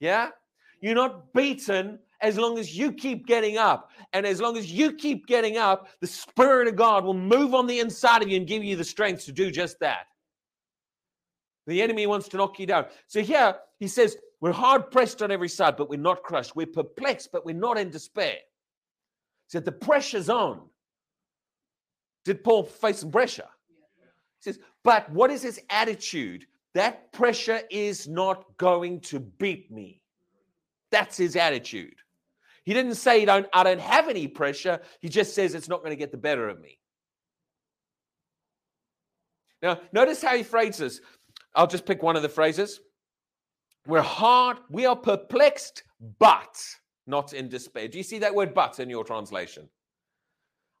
[0.00, 0.30] Yeah?
[0.80, 3.90] You're not beaten as long as you keep getting up.
[4.12, 7.66] And as long as you keep getting up, the Spirit of God will move on
[7.66, 10.06] the inside of you and give you the strength to do just that.
[11.66, 12.86] The enemy wants to knock you down.
[13.06, 16.54] So here he says, We're hard pressed on every side, but we're not crushed.
[16.54, 18.36] We're perplexed, but we're not in despair.
[19.48, 20.60] So the pressure's on.
[22.24, 23.48] Did Paul face some pressure?
[24.40, 26.46] He says, But what is his attitude?
[26.74, 30.00] That pressure is not going to beat me.
[30.90, 31.94] That's his attitude.
[32.66, 34.80] He didn't say don't, I don't have any pressure.
[35.00, 36.78] He just says it's not going to get the better of me.
[39.62, 41.00] Now, notice how he phrases.
[41.54, 42.80] I'll just pick one of the phrases.
[43.86, 45.84] We're hard, we are perplexed,
[46.18, 46.60] but
[47.06, 47.86] not in despair.
[47.86, 49.68] Do you see that word but in your translation?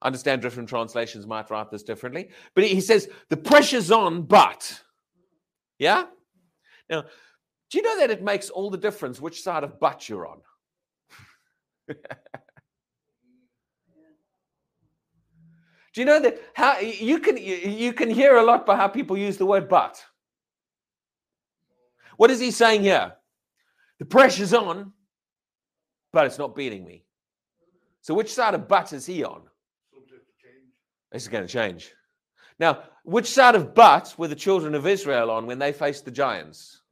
[0.02, 2.30] Understand different translations might write this differently.
[2.56, 4.82] But he says, the pressure's on, but.
[5.78, 6.06] Yeah?
[6.90, 7.04] Now,
[7.70, 10.40] do you know that it makes all the difference which side of but you're on?
[15.94, 19.16] Do you know that how you can you can hear a lot by how people
[19.16, 20.04] use the word but?
[22.18, 23.12] What is he saying here?
[23.98, 24.92] The pressure's on,
[26.12, 27.04] but it's not beating me.
[28.02, 29.42] So which side of but is he on?
[31.12, 31.92] It's going to change.
[32.58, 36.10] Now, which side of but were the children of Israel on when they faced the
[36.10, 36.82] giants?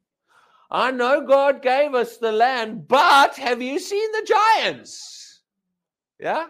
[0.74, 5.42] I know God gave us the land, but have you seen the giants?
[6.18, 6.46] Yeah?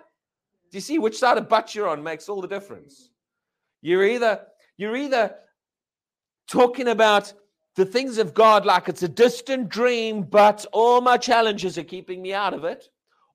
[0.71, 3.11] Do you see which side of but you're on makes all the difference?
[3.83, 4.41] You're either
[4.79, 5.35] you're either
[6.49, 7.35] talking about
[7.77, 12.23] the things of God like it's a distant dream, but all my challenges are keeping
[12.23, 12.87] me out of it.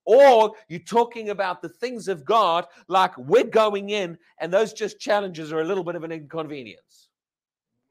[0.05, 4.99] Or you're talking about the things of God like we're going in, and those just
[4.99, 7.09] challenges are a little bit of an inconvenience.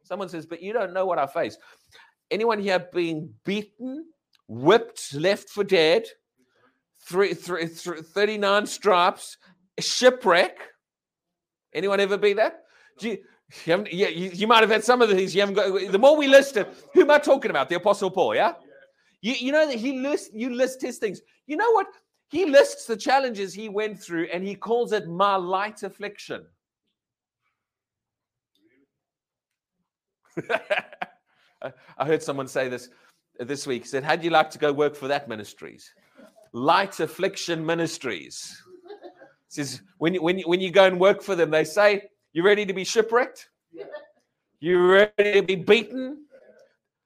[0.03, 1.59] Someone says, But you don't know what I face.
[2.31, 4.07] Anyone here being beaten,
[4.47, 6.07] whipped, left for dead,
[7.09, 9.39] three, three, three, 39 stripes,
[9.79, 10.59] shipwreck?
[11.73, 12.65] Anyone ever be that?
[12.99, 13.19] Do you,
[13.65, 15.93] you, yeah, you, you might have had some of the things you haven't got.
[15.93, 17.69] The more we listed, who am I talking about?
[17.69, 18.55] The Apostle Paul, yeah?
[19.21, 21.21] You, you know that he lists you list his things.
[21.47, 21.87] You know what?
[22.31, 26.47] He lists the challenges he went through and he calls it my light affliction.
[31.63, 32.89] I heard someone say this
[33.39, 33.83] this week.
[33.83, 35.93] He said, How'd you like to go work for that ministries?
[36.53, 38.63] Light Affliction Ministries.
[39.51, 42.05] He says, when, you, when, you, when you go and work for them, they say,
[42.33, 43.49] You ready to be shipwrecked?
[44.61, 46.25] You ready to be beaten?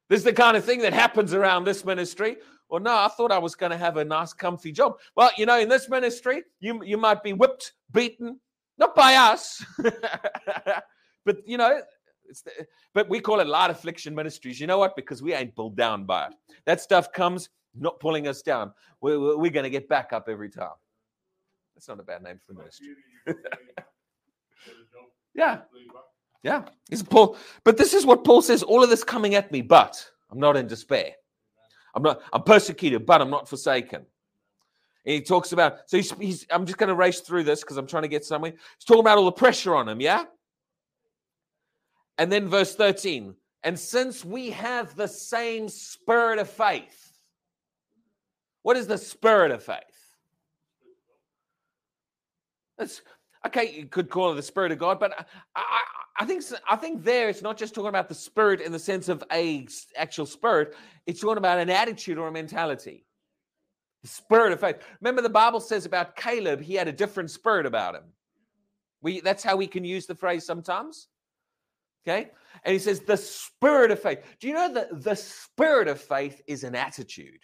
[0.08, 2.36] This is the kind of thing that happens around this ministry.
[2.68, 4.94] Well, no, I thought I was going to have a nice, comfy job.
[5.14, 8.40] Well, you know, in this ministry, you, you might be whipped, beaten,
[8.78, 9.62] not by us,
[11.26, 11.82] but, you know,
[12.40, 14.58] the, but we call it light affliction ministries.
[14.58, 14.96] You know what?
[14.96, 16.32] Because we ain't pulled down by it.
[16.64, 18.72] That stuff comes not pulling us down.
[19.00, 20.70] We're, we're going to get back up every time.
[21.74, 22.88] That's not a bad name for the ministry.
[25.34, 25.60] yeah.
[26.42, 26.64] Yeah.
[26.90, 27.36] He's Paul.
[27.64, 30.56] But this is what Paul says all of this coming at me, but I'm not
[30.56, 31.12] in despair.
[31.94, 34.06] I'm not, I'm persecuted, but I'm not forsaken.
[35.04, 37.76] And he talks about, so he's, he's I'm just going to race through this because
[37.76, 38.52] I'm trying to get somewhere.
[38.52, 40.24] He's talking about all the pressure on him, yeah?
[42.18, 47.12] And then verse 13, and since we have the same spirit of faith,
[48.62, 49.78] what is the spirit of faith?
[52.78, 53.02] That's
[53.46, 53.72] okay.
[53.76, 55.24] You could call it the spirit of God, but I,
[55.56, 55.80] I,
[56.20, 59.08] I think I think there it's not just talking about the spirit in the sense
[59.08, 60.74] of a actual spirit.
[61.06, 63.04] It's talking about an attitude or a mentality.
[64.02, 64.76] The spirit of faith.
[65.00, 68.04] Remember, the Bible says about Caleb, he had a different spirit about him.
[69.00, 71.08] We that's how we can use the phrase sometimes.
[72.06, 72.30] Okay?
[72.64, 74.20] And he says, the spirit of faith.
[74.40, 77.40] Do you know that the spirit of faith is an attitude?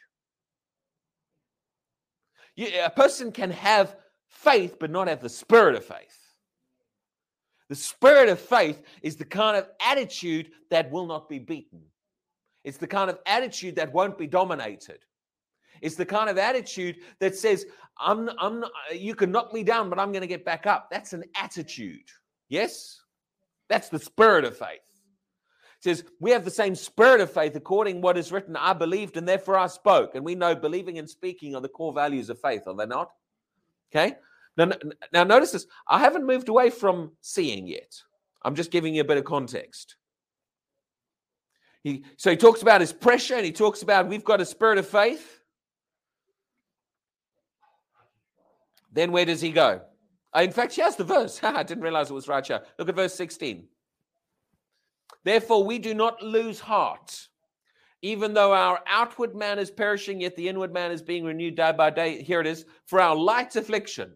[2.59, 6.19] A person can have faith but not have the spirit of faith.
[7.69, 11.83] The spirit of faith is the kind of attitude that will not be beaten.
[12.65, 14.99] It's the kind of attitude that won't be dominated.
[15.81, 17.67] It's the kind of attitude that says,
[17.99, 20.89] I'm, I'm uh, you can knock me down, but I'm going to get back up.
[20.91, 22.09] That's an attitude.
[22.49, 23.01] Yes?
[23.69, 24.81] That's the spirit of faith.
[25.79, 29.17] It says, We have the same spirit of faith according what is written, I believed
[29.17, 30.15] and therefore I spoke.
[30.15, 33.11] And we know believing and speaking are the core values of faith, are they not?
[33.93, 34.17] Okay.
[34.57, 34.71] Now,
[35.13, 35.67] now notice this.
[35.87, 37.95] I haven't moved away from seeing yet.
[38.43, 39.97] I'm just giving you a bit of context.
[41.85, 44.79] He, so he talks about his pressure and he talks about we've got a spirit
[44.79, 45.41] of faith.
[48.93, 49.83] Then where does he go?
[50.35, 51.41] Uh, in fact, here's the verse.
[51.43, 52.63] I didn't realize it was right here.
[52.79, 53.67] Look at verse 16.
[55.25, 57.29] Therefore, we do not lose heart.
[58.01, 61.73] Even though our outward man is perishing, yet the inward man is being renewed day
[61.73, 62.23] by day.
[62.23, 62.65] Here it is.
[62.87, 64.13] For our light affliction.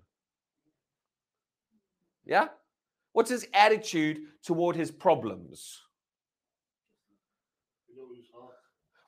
[2.24, 2.48] Yeah?
[3.12, 5.80] What's his attitude toward his problems?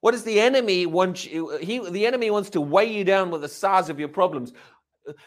[0.01, 3.40] What does the enemy want you, he the enemy wants to weigh you down with
[3.40, 4.53] the size of your problems.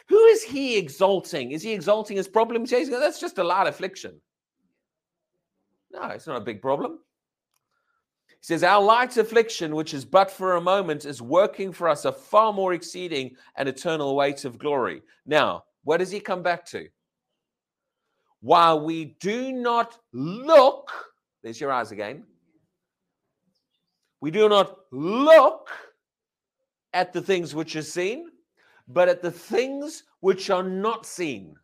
[0.10, 1.52] Who is he exalting?
[1.52, 2.72] Is he exalting his problems?
[2.72, 4.20] He's going, that's just a light affliction.
[5.92, 7.00] No, it's not a big problem.
[8.28, 12.06] He says, Our light affliction, which is but for a moment, is working for us
[12.06, 15.02] a far more exceeding and eternal weight of glory.
[15.26, 16.88] Now, where does he come back to?
[18.42, 20.92] While we do not look,
[21.44, 22.24] there's your eyes again.
[24.22, 25.70] We do not look
[26.94, 28.30] at the things which are seen,
[28.88, 31.56] but at the things which are not seen.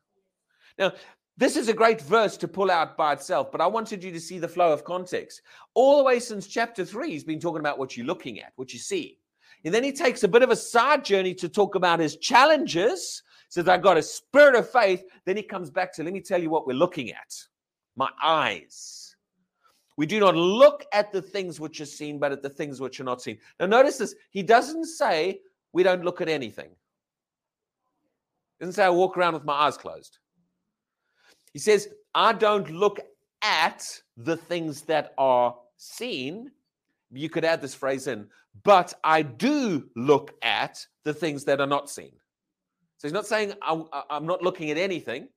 [0.78, 0.94] Now,
[1.38, 4.20] this is a great verse to pull out by itself, but I wanted you to
[4.20, 5.42] see the flow of context.
[5.74, 8.72] All the way since chapter three, he's been talking about what you're looking at, what
[8.74, 9.18] you see.
[9.66, 13.24] And then he takes a bit of a side journey to talk about his challenges.
[13.50, 15.04] Says, I got a spirit of faith.
[15.26, 17.36] Then he comes back to, let me tell you what we're looking at.
[17.96, 19.16] My eyes.
[19.96, 23.00] We do not look at the things which are seen, but at the things which
[23.00, 23.38] are not seen.
[23.60, 24.16] Now, notice this.
[24.32, 25.40] He doesn't say
[25.72, 26.72] we don't look at anything.
[28.64, 30.20] Doesn't say I walk around with my eyes closed.
[31.52, 33.02] He says, I don't look
[33.42, 36.50] at the things that are seen.
[37.12, 38.30] You could add this phrase in,
[38.64, 42.14] but I do look at the things that are not seen.
[43.00, 45.28] So he's not saying I'm not looking at anything.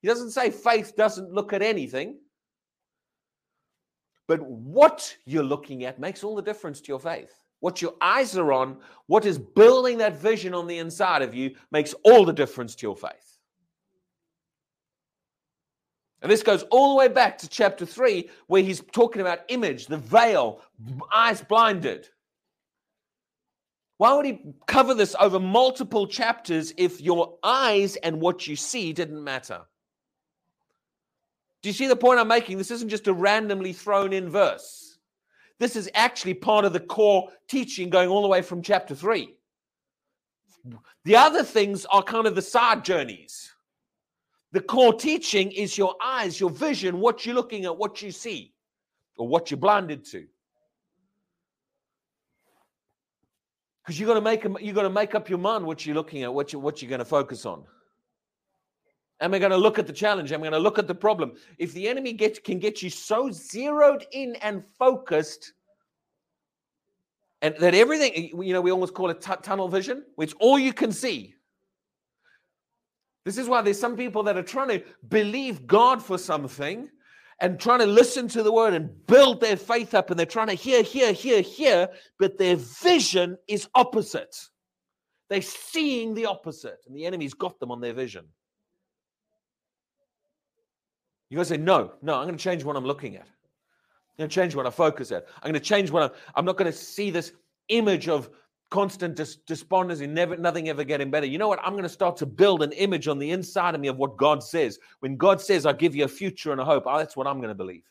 [0.00, 2.16] He doesn't say faith doesn't look at anything.
[4.26, 8.36] But what you're looking at makes all the difference to your faith what your eyes
[8.36, 12.32] are on, what is building that vision on the inside of you makes all the
[12.32, 13.38] difference to your faith.
[16.22, 19.86] And this goes all the way back to chapter 3, where he's talking about image,
[19.86, 20.60] the veil,
[21.14, 22.08] eyes blinded.
[23.96, 28.92] Why would he cover this over multiple chapters if your eyes and what you see
[28.92, 29.62] didn't matter?
[31.62, 32.56] Do you see the point I'm making?
[32.56, 34.89] This isn't just a randomly thrown in verse.
[35.60, 39.32] This is actually part of the core teaching going all the way from chapter 3.
[41.04, 43.52] The other things are kind of the side journeys.
[44.52, 48.54] The core teaching is your eyes, your vision, what you're looking at, what you see,
[49.18, 50.26] or what you're blinded to.
[53.82, 56.22] Because you got to make you got to make up your mind what you're looking
[56.22, 57.64] at, what you what you're going to focus on.
[59.20, 60.32] Am I going to look at the challenge?
[60.32, 61.32] Am I going to look at the problem?
[61.58, 65.52] If the enemy get, can get you so zeroed in and focused,
[67.42, 70.72] and that everything, you know, we almost call it t- tunnel vision, which all you
[70.72, 71.34] can see.
[73.24, 76.88] This is why there's some people that are trying to believe God for something
[77.40, 80.48] and trying to listen to the word and build their faith up, and they're trying
[80.48, 84.36] to hear, hear, hear, hear, but their vision is opposite.
[85.28, 88.26] They're seeing the opposite, and the enemy's got them on their vision.
[91.30, 93.22] You guys say, no, no, I'm going to change what I'm looking at.
[93.22, 95.26] I'm going to change what I focus at.
[95.36, 97.32] I'm going to change what I'm, I'm not going to see this
[97.68, 98.28] image of
[98.70, 101.26] constant dis- despondency, never, nothing ever getting better.
[101.26, 101.60] You know what?
[101.62, 104.16] I'm going to start to build an image on the inside of me of what
[104.16, 104.78] God says.
[104.98, 107.38] When God says, I give you a future and a hope, oh, that's what I'm
[107.38, 107.84] going to believe.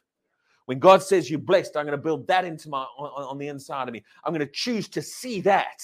[0.66, 3.48] When God says you're blessed, I'm going to build that into my on, on the
[3.48, 4.04] inside of me.
[4.24, 5.82] I'm going to choose to see that.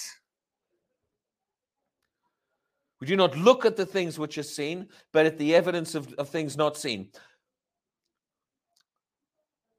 [3.01, 6.13] We do not look at the things which are seen, but at the evidence of,
[6.13, 7.09] of things not seen.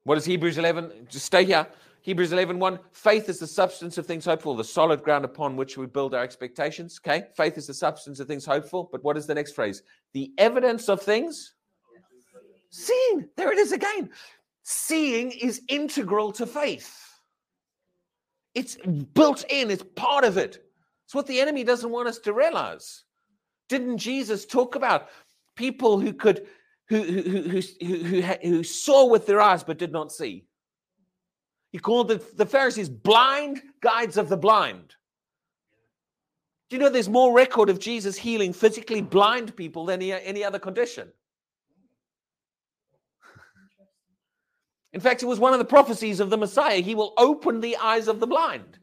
[0.06, 1.08] What is Hebrews 11?
[1.08, 1.66] Just stay here.
[2.02, 2.78] Hebrews 11, 1.
[2.92, 6.14] Faith is the substance of things hoped for, the solid ground upon which we build
[6.14, 7.00] our expectations.
[7.04, 7.26] Okay.
[7.36, 8.88] Faith is the substance of things hoped for.
[8.92, 9.82] But what is the next phrase?
[10.12, 11.54] The evidence of things
[12.70, 13.28] seen.
[13.36, 14.10] There it is again.
[14.62, 17.18] Seeing is integral to faith.
[18.54, 18.76] It's
[19.12, 20.70] built in, it's part of it.
[21.04, 23.02] It's what the enemy doesn't want us to realize.
[23.68, 25.08] Didn't Jesus talk about
[25.56, 26.46] people who could
[26.88, 30.46] who, who, who, who, who, saw with their eyes but did not see.
[31.72, 34.94] He called the, the Pharisees blind guides of the blind.
[36.68, 40.44] Do you know there's more record of Jesus healing physically blind people than any, any
[40.44, 41.08] other condition?
[44.92, 46.80] In fact, it was one of the prophecies of the Messiah.
[46.80, 48.78] He will open the eyes of the blind.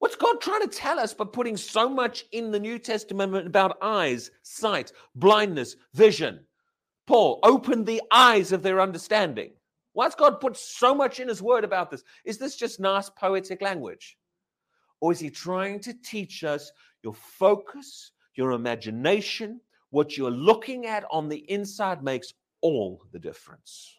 [0.00, 3.76] What's God trying to tell us by putting so much in the New Testament about
[3.82, 6.40] eyes, sight, blindness, vision?
[7.06, 9.52] Paul, open the eyes of their understanding.
[9.92, 12.02] Why's God put so much in his word about this?
[12.24, 14.16] Is this just nice poetic language?
[15.02, 16.72] Or is he trying to teach us
[17.02, 22.32] your focus, your imagination, what you're looking at on the inside makes
[22.62, 23.94] all the difference?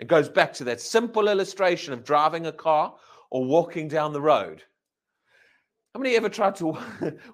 [0.00, 2.96] It goes back to that simple illustration of driving a car
[3.30, 4.62] or walking down the road.
[5.94, 6.76] How many ever tried to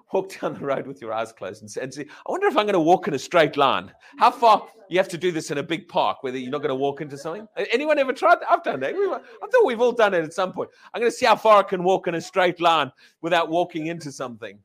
[0.13, 2.73] walk down the road with your eyes closed and say, I wonder if I'm going
[2.73, 3.91] to walk in a straight line?
[4.19, 4.67] How far?
[4.89, 7.01] You have to do this in a big park whether you're not going to walk
[7.01, 7.45] into something.
[7.73, 8.49] Anyone ever tried that?
[8.49, 8.93] I've done that.
[8.95, 10.69] I thought we've all done it at some point.
[10.93, 12.89] I'm going to see how far I can walk in a straight line
[13.21, 14.57] without walking into something.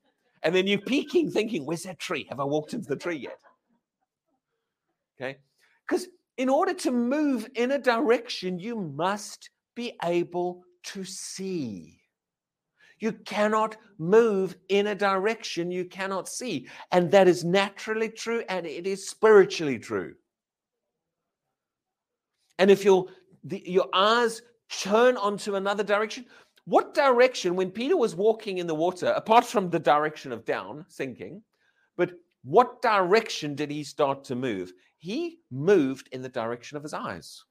[0.45, 2.25] And then you're peeking, thinking, where's that tree?
[2.29, 3.39] Have I walked into the tree yet?
[5.21, 5.39] Okay.
[5.89, 6.07] Because
[6.37, 12.01] in order to move in a direction, you must be able to see.
[12.99, 16.69] You cannot move in a direction you cannot see.
[16.91, 20.15] And that is naturally true and it is spiritually true.
[22.59, 23.07] And if your,
[23.45, 26.27] the, your eyes turn onto another direction,
[26.65, 30.85] what direction, when Peter was walking in the water, apart from the direction of down,
[30.89, 31.43] sinking,
[31.97, 32.13] but
[32.45, 34.73] what direction did he start to move?
[34.99, 37.45] He moved in the direction of his eyes.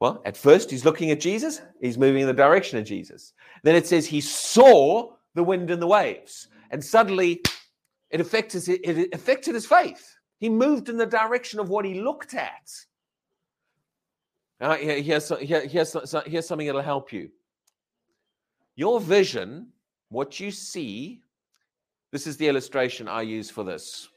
[0.00, 3.32] Well, at first, he's looking at Jesus, he's moving in the direction of Jesus.
[3.64, 7.42] Then it says he saw the wind and the waves, and suddenly
[8.10, 10.16] it affected, it affected his faith.
[10.38, 12.70] He moved in the direction of what he looked at.
[14.80, 15.72] Here's, here's,
[16.26, 17.30] here's something that'll help you.
[18.76, 19.72] Your vision,
[20.10, 21.22] what you see,
[22.12, 24.08] this is the illustration I use for this.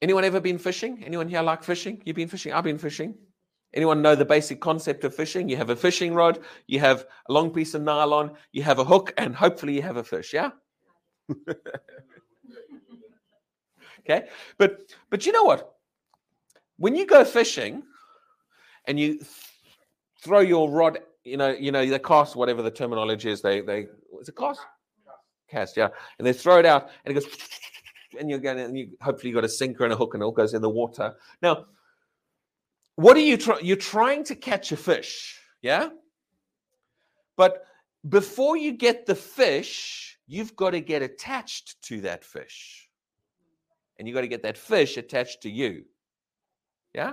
[0.00, 1.04] Anyone ever been fishing?
[1.04, 2.02] Anyone here like fishing?
[2.04, 2.52] You've been fishing?
[2.52, 3.14] I've been fishing.
[3.74, 5.48] Anyone know the basic concept of fishing?
[5.48, 8.84] You have a fishing rod, you have a long piece of nylon, you have a
[8.84, 10.50] hook, and hopefully you have a fish, yeah?
[14.00, 14.26] okay?
[14.58, 15.74] But but you know what?
[16.76, 17.82] When you go fishing
[18.86, 19.26] and you th-
[20.22, 23.86] throw your rod, you know, you know, the cast, whatever the terminology is, they they
[24.20, 24.60] is it cast?
[25.48, 25.88] Cast, yeah.
[26.18, 27.30] And they throw it out and it goes
[28.18, 30.26] and you're going and you hopefully you got a sinker and a hook and it
[30.26, 31.14] all goes in the water.
[31.40, 31.66] Now
[32.96, 33.64] what are you trying?
[33.64, 35.88] You're trying to catch a fish, yeah?
[37.36, 37.64] But
[38.08, 42.88] before you get the fish, you've got to get attached to that fish.
[43.98, 45.84] and you've got to get that fish attached to you.
[46.94, 47.12] Yeah?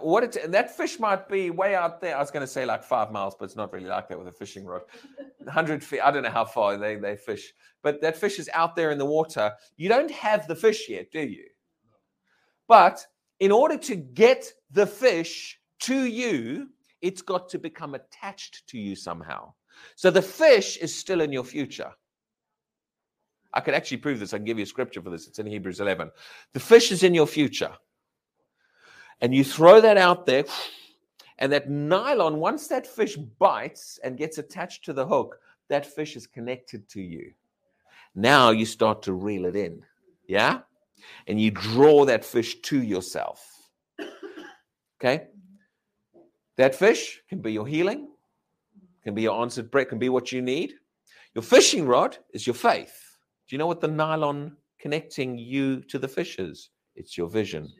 [0.00, 2.16] What it, and that fish might be way out there.
[2.16, 4.26] I was going to say like five miles, but it's not really like that with
[4.26, 4.82] a fishing rod.
[5.38, 8.74] 100 feet, I don't know how far they, they fish, but that fish is out
[8.74, 9.52] there in the water.
[9.76, 11.44] You don't have the fish yet, do you?
[12.68, 13.06] But
[13.42, 16.68] in order to get the fish to you,
[17.00, 19.52] it's got to become attached to you somehow.
[19.96, 21.90] So the fish is still in your future.
[23.52, 24.32] I could actually prove this.
[24.32, 25.26] I can give you a scripture for this.
[25.26, 26.12] It's in Hebrews 11.
[26.52, 27.72] The fish is in your future.
[29.20, 30.44] And you throw that out there,
[31.40, 36.14] and that nylon, once that fish bites and gets attached to the hook, that fish
[36.14, 37.32] is connected to you.
[38.14, 39.82] Now you start to reel it in.
[40.28, 40.60] Yeah?
[41.26, 43.46] And you draw that fish to yourself.
[45.00, 45.26] Okay?
[46.56, 48.08] That fish can be your healing,
[49.02, 50.74] can be your answered prayer, can be what you need.
[51.34, 53.16] Your fishing rod is your faith.
[53.48, 56.70] Do you know what the nylon connecting you to the fish is?
[56.94, 57.72] It's your vision.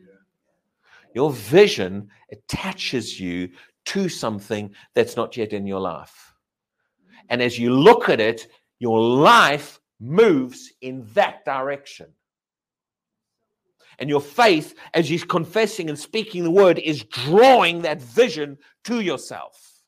[1.15, 3.51] Your vision attaches you
[3.85, 6.35] to something that's not yet in your life.
[7.29, 8.49] And as you look at it,
[8.79, 12.07] your life moves in that direction.
[14.03, 18.99] And your faith, as you're confessing and speaking the word, is drawing that vision to
[18.99, 19.81] yourself.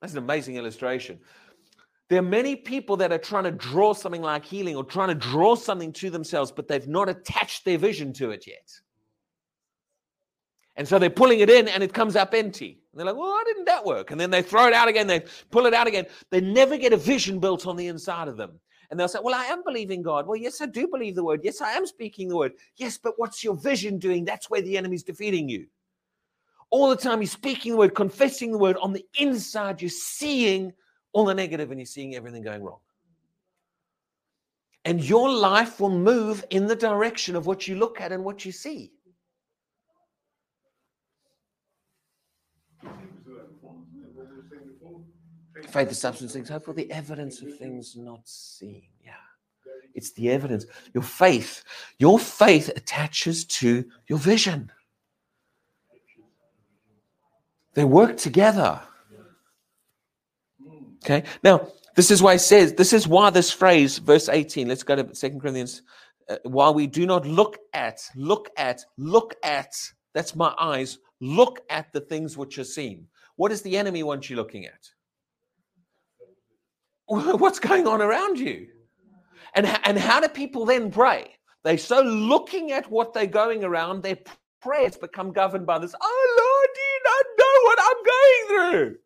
[0.00, 1.18] That's an amazing illustration.
[2.10, 5.16] There are many people that are trying to draw something like healing or trying to
[5.16, 8.70] draw something to themselves, but they've not attached their vision to it yet.
[10.76, 12.78] And so they're pulling it in and it comes up empty.
[12.92, 14.12] And they're like, well, why didn't that work?
[14.12, 16.06] And then they throw it out again, they pull it out again.
[16.30, 18.60] They never get a vision built on the inside of them.
[18.90, 20.26] And they'll say, Well, I am believing God.
[20.26, 21.40] Well, yes, I do believe the word.
[21.44, 22.52] Yes, I am speaking the word.
[22.76, 24.24] Yes, but what's your vision doing?
[24.24, 25.66] That's where the enemy's defeating you.
[26.70, 28.76] All the time, you're speaking the word, confessing the word.
[28.80, 30.72] On the inside, you're seeing
[31.12, 32.78] all the negative and you're seeing everything going wrong.
[34.84, 38.44] And your life will move in the direction of what you look at and what
[38.44, 38.92] you see.
[45.66, 48.84] Faith, the substance things hoped for, the evidence of things not seen.
[49.04, 49.12] Yeah.
[49.94, 50.66] It's the evidence.
[50.94, 51.64] Your faith,
[51.98, 54.70] your faith attaches to your vision.
[57.74, 58.80] They work together.
[61.04, 61.24] Okay.
[61.42, 64.96] Now, this is why it says, this is why this phrase, verse 18, let's go
[64.96, 65.82] to Second Corinthians.
[66.28, 69.74] Uh, while we do not look at, look at, look at,
[70.14, 73.06] that's my eyes, look at the things which are seen.
[73.36, 74.90] What does the enemy want you looking at?
[77.38, 78.68] What's going on around you?
[79.54, 81.34] And, and how do people then pray?
[81.64, 84.18] They're so looking at what they're going around, their
[84.62, 85.92] prayers become governed by this.
[86.00, 88.98] Oh Lord, do you not know what I'm going through?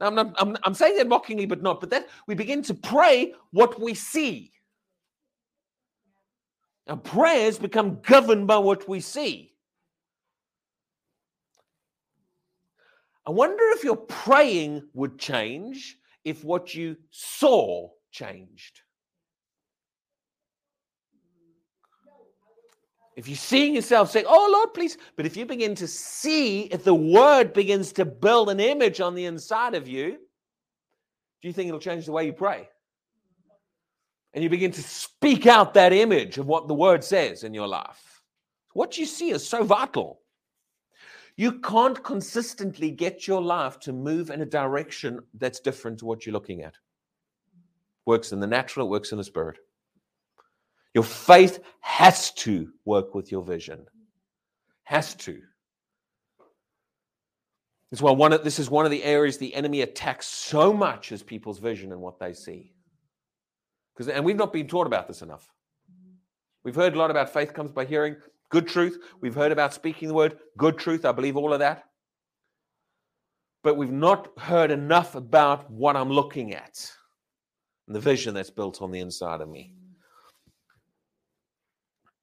[0.00, 1.78] I'm, not, I'm, I'm saying that mockingly, but not.
[1.78, 4.50] But that we begin to pray what we see.
[6.88, 9.52] Our prayers become governed by what we see.
[13.26, 18.80] I wonder if your praying would change if what you saw changed.
[23.16, 26.82] If you're seeing yourself saying, Oh Lord, please, but if you begin to see, if
[26.82, 30.18] the word begins to build an image on the inside of you,
[31.40, 32.68] do you think it'll change the way you pray?
[34.32, 37.68] And you begin to speak out that image of what the word says in your
[37.68, 38.22] life.
[38.72, 40.20] What you see is so vital.
[41.36, 46.24] You can't consistently get your life to move in a direction that's different to what
[46.24, 46.74] you're looking at.
[48.06, 49.58] Works in the natural, it works in the spirit.
[50.94, 53.84] Your faith has to work with your vision.
[54.84, 55.40] Has to.
[57.90, 61.10] This is, one of, this is one of the areas the enemy attacks so much
[61.12, 62.72] as people's vision and what they see.
[63.92, 65.48] Because, and we've not been taught about this enough.
[66.64, 68.16] We've heard a lot about faith comes by hearing,
[68.50, 68.98] good truth.
[69.20, 71.04] We've heard about speaking the word, good truth.
[71.04, 71.84] I believe all of that.
[73.62, 76.90] But we've not heard enough about what I'm looking at
[77.86, 79.72] and the vision that's built on the inside of me.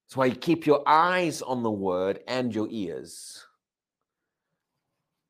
[0.06, 3.46] That's why you keep your eyes on the word and your ears.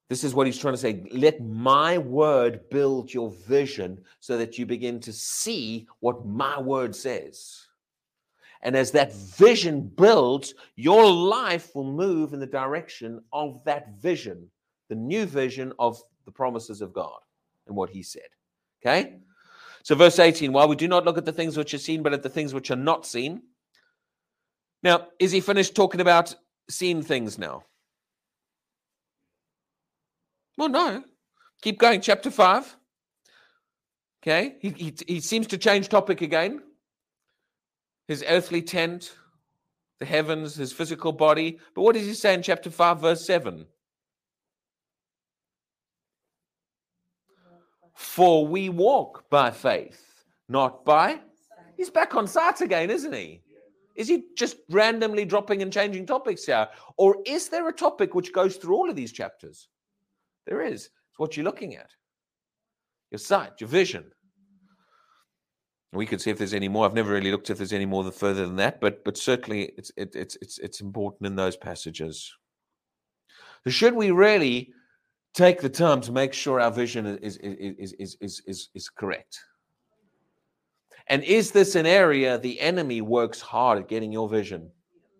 [0.09, 1.05] This is what he's trying to say.
[1.11, 6.93] Let my word build your vision so that you begin to see what my word
[6.93, 7.67] says.
[8.63, 14.49] And as that vision builds, your life will move in the direction of that vision,
[14.89, 17.19] the new vision of the promises of God
[17.67, 18.21] and what he said.
[18.81, 19.17] Okay?
[19.83, 22.13] So, verse 18 while we do not look at the things which are seen, but
[22.13, 23.41] at the things which are not seen,
[24.83, 26.35] now, is he finished talking about
[26.69, 27.63] seeing things now?
[30.57, 31.03] Well, no.
[31.61, 32.77] Keep going, chapter 5.
[34.23, 36.61] Okay, he, he, he seems to change topic again.
[38.11, 39.15] His earthly tent,
[39.99, 41.57] the heavens, his physical body.
[41.73, 43.65] But what does he say in chapter 5, verse 7?
[47.95, 51.21] For we walk by faith, not by.
[51.77, 53.41] He's back on sight again, isn't he?
[53.95, 56.67] Is he just randomly dropping and changing topics here?
[56.97, 59.69] Or is there a topic which goes through all of these chapters?
[60.45, 60.89] There is.
[61.09, 61.91] It's what you're looking at
[63.09, 64.11] your sight, your vision.
[65.93, 66.85] We could see if there's any more.
[66.85, 69.91] I've never really looked if there's any more further than that, but but certainly it's
[69.97, 72.33] it, it's it's it's important in those passages.
[73.63, 74.73] So should we really
[75.33, 79.39] take the time to make sure our vision is is is is is, is correct?
[81.07, 84.71] And is this an area the enemy works hard at getting your vision?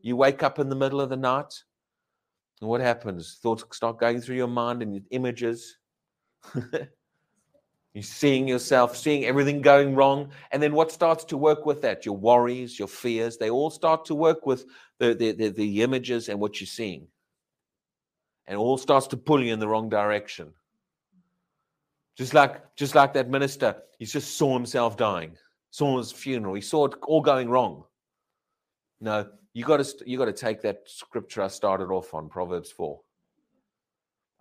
[0.02, 1.54] You wake up in the middle of the night,
[2.62, 3.40] and what happens?
[3.42, 5.78] Thoughts start going through your mind and images.
[7.94, 10.32] You're seeing yourself, seeing everything going wrong.
[10.52, 12.06] And then what starts to work with that?
[12.06, 14.66] Your worries, your fears, they all start to work with
[14.98, 17.08] the, the, the, the images and what you're seeing.
[18.48, 20.54] And all starts to pull you in the wrong direction.
[22.18, 25.36] Just like, just like that minister, he just saw himself dying
[25.72, 26.54] saw his funeral.
[26.54, 27.86] He saw it all going wrong.
[29.00, 32.72] No, you got to you got to take that scripture I started off on Proverbs
[32.72, 33.02] four.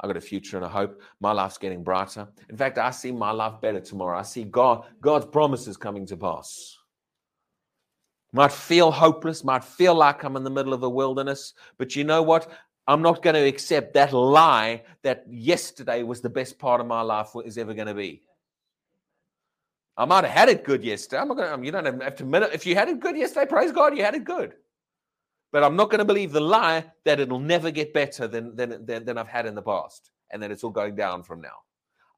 [0.01, 1.01] I got a future and a hope.
[1.20, 2.26] My life's getting brighter.
[2.48, 4.18] In fact, I see my life better tomorrow.
[4.18, 6.76] I see God God's promises coming to pass.
[8.32, 12.05] Might feel hopeless, might feel like I'm in the middle of a wilderness, but you
[12.05, 12.51] know what?
[12.86, 17.03] I'm not going to accept that lie that yesterday was the best part of my
[17.03, 18.22] life is ever going to be.
[19.96, 21.20] I might have had it good yesterday.
[21.20, 22.55] I'm not going to, you don't have to.
[22.55, 24.55] If you had it good yesterday, praise God, you had it good.
[25.53, 28.84] But I'm not going to believe the lie that it'll never get better than, than,
[28.86, 31.57] than, than I've had in the past and that it's all going down from now.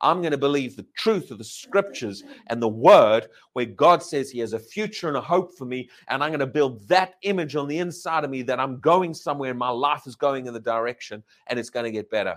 [0.03, 4.31] I'm going to believe the truth of the scriptures and the word where God says
[4.31, 5.89] He has a future and a hope for me.
[6.09, 9.15] And I'm going to build that image on the inside of me that I'm going
[9.15, 12.37] somewhere and my life is going in the direction and it's going to get better.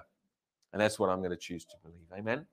[0.74, 2.06] And that's what I'm going to choose to believe.
[2.14, 2.46] Amen.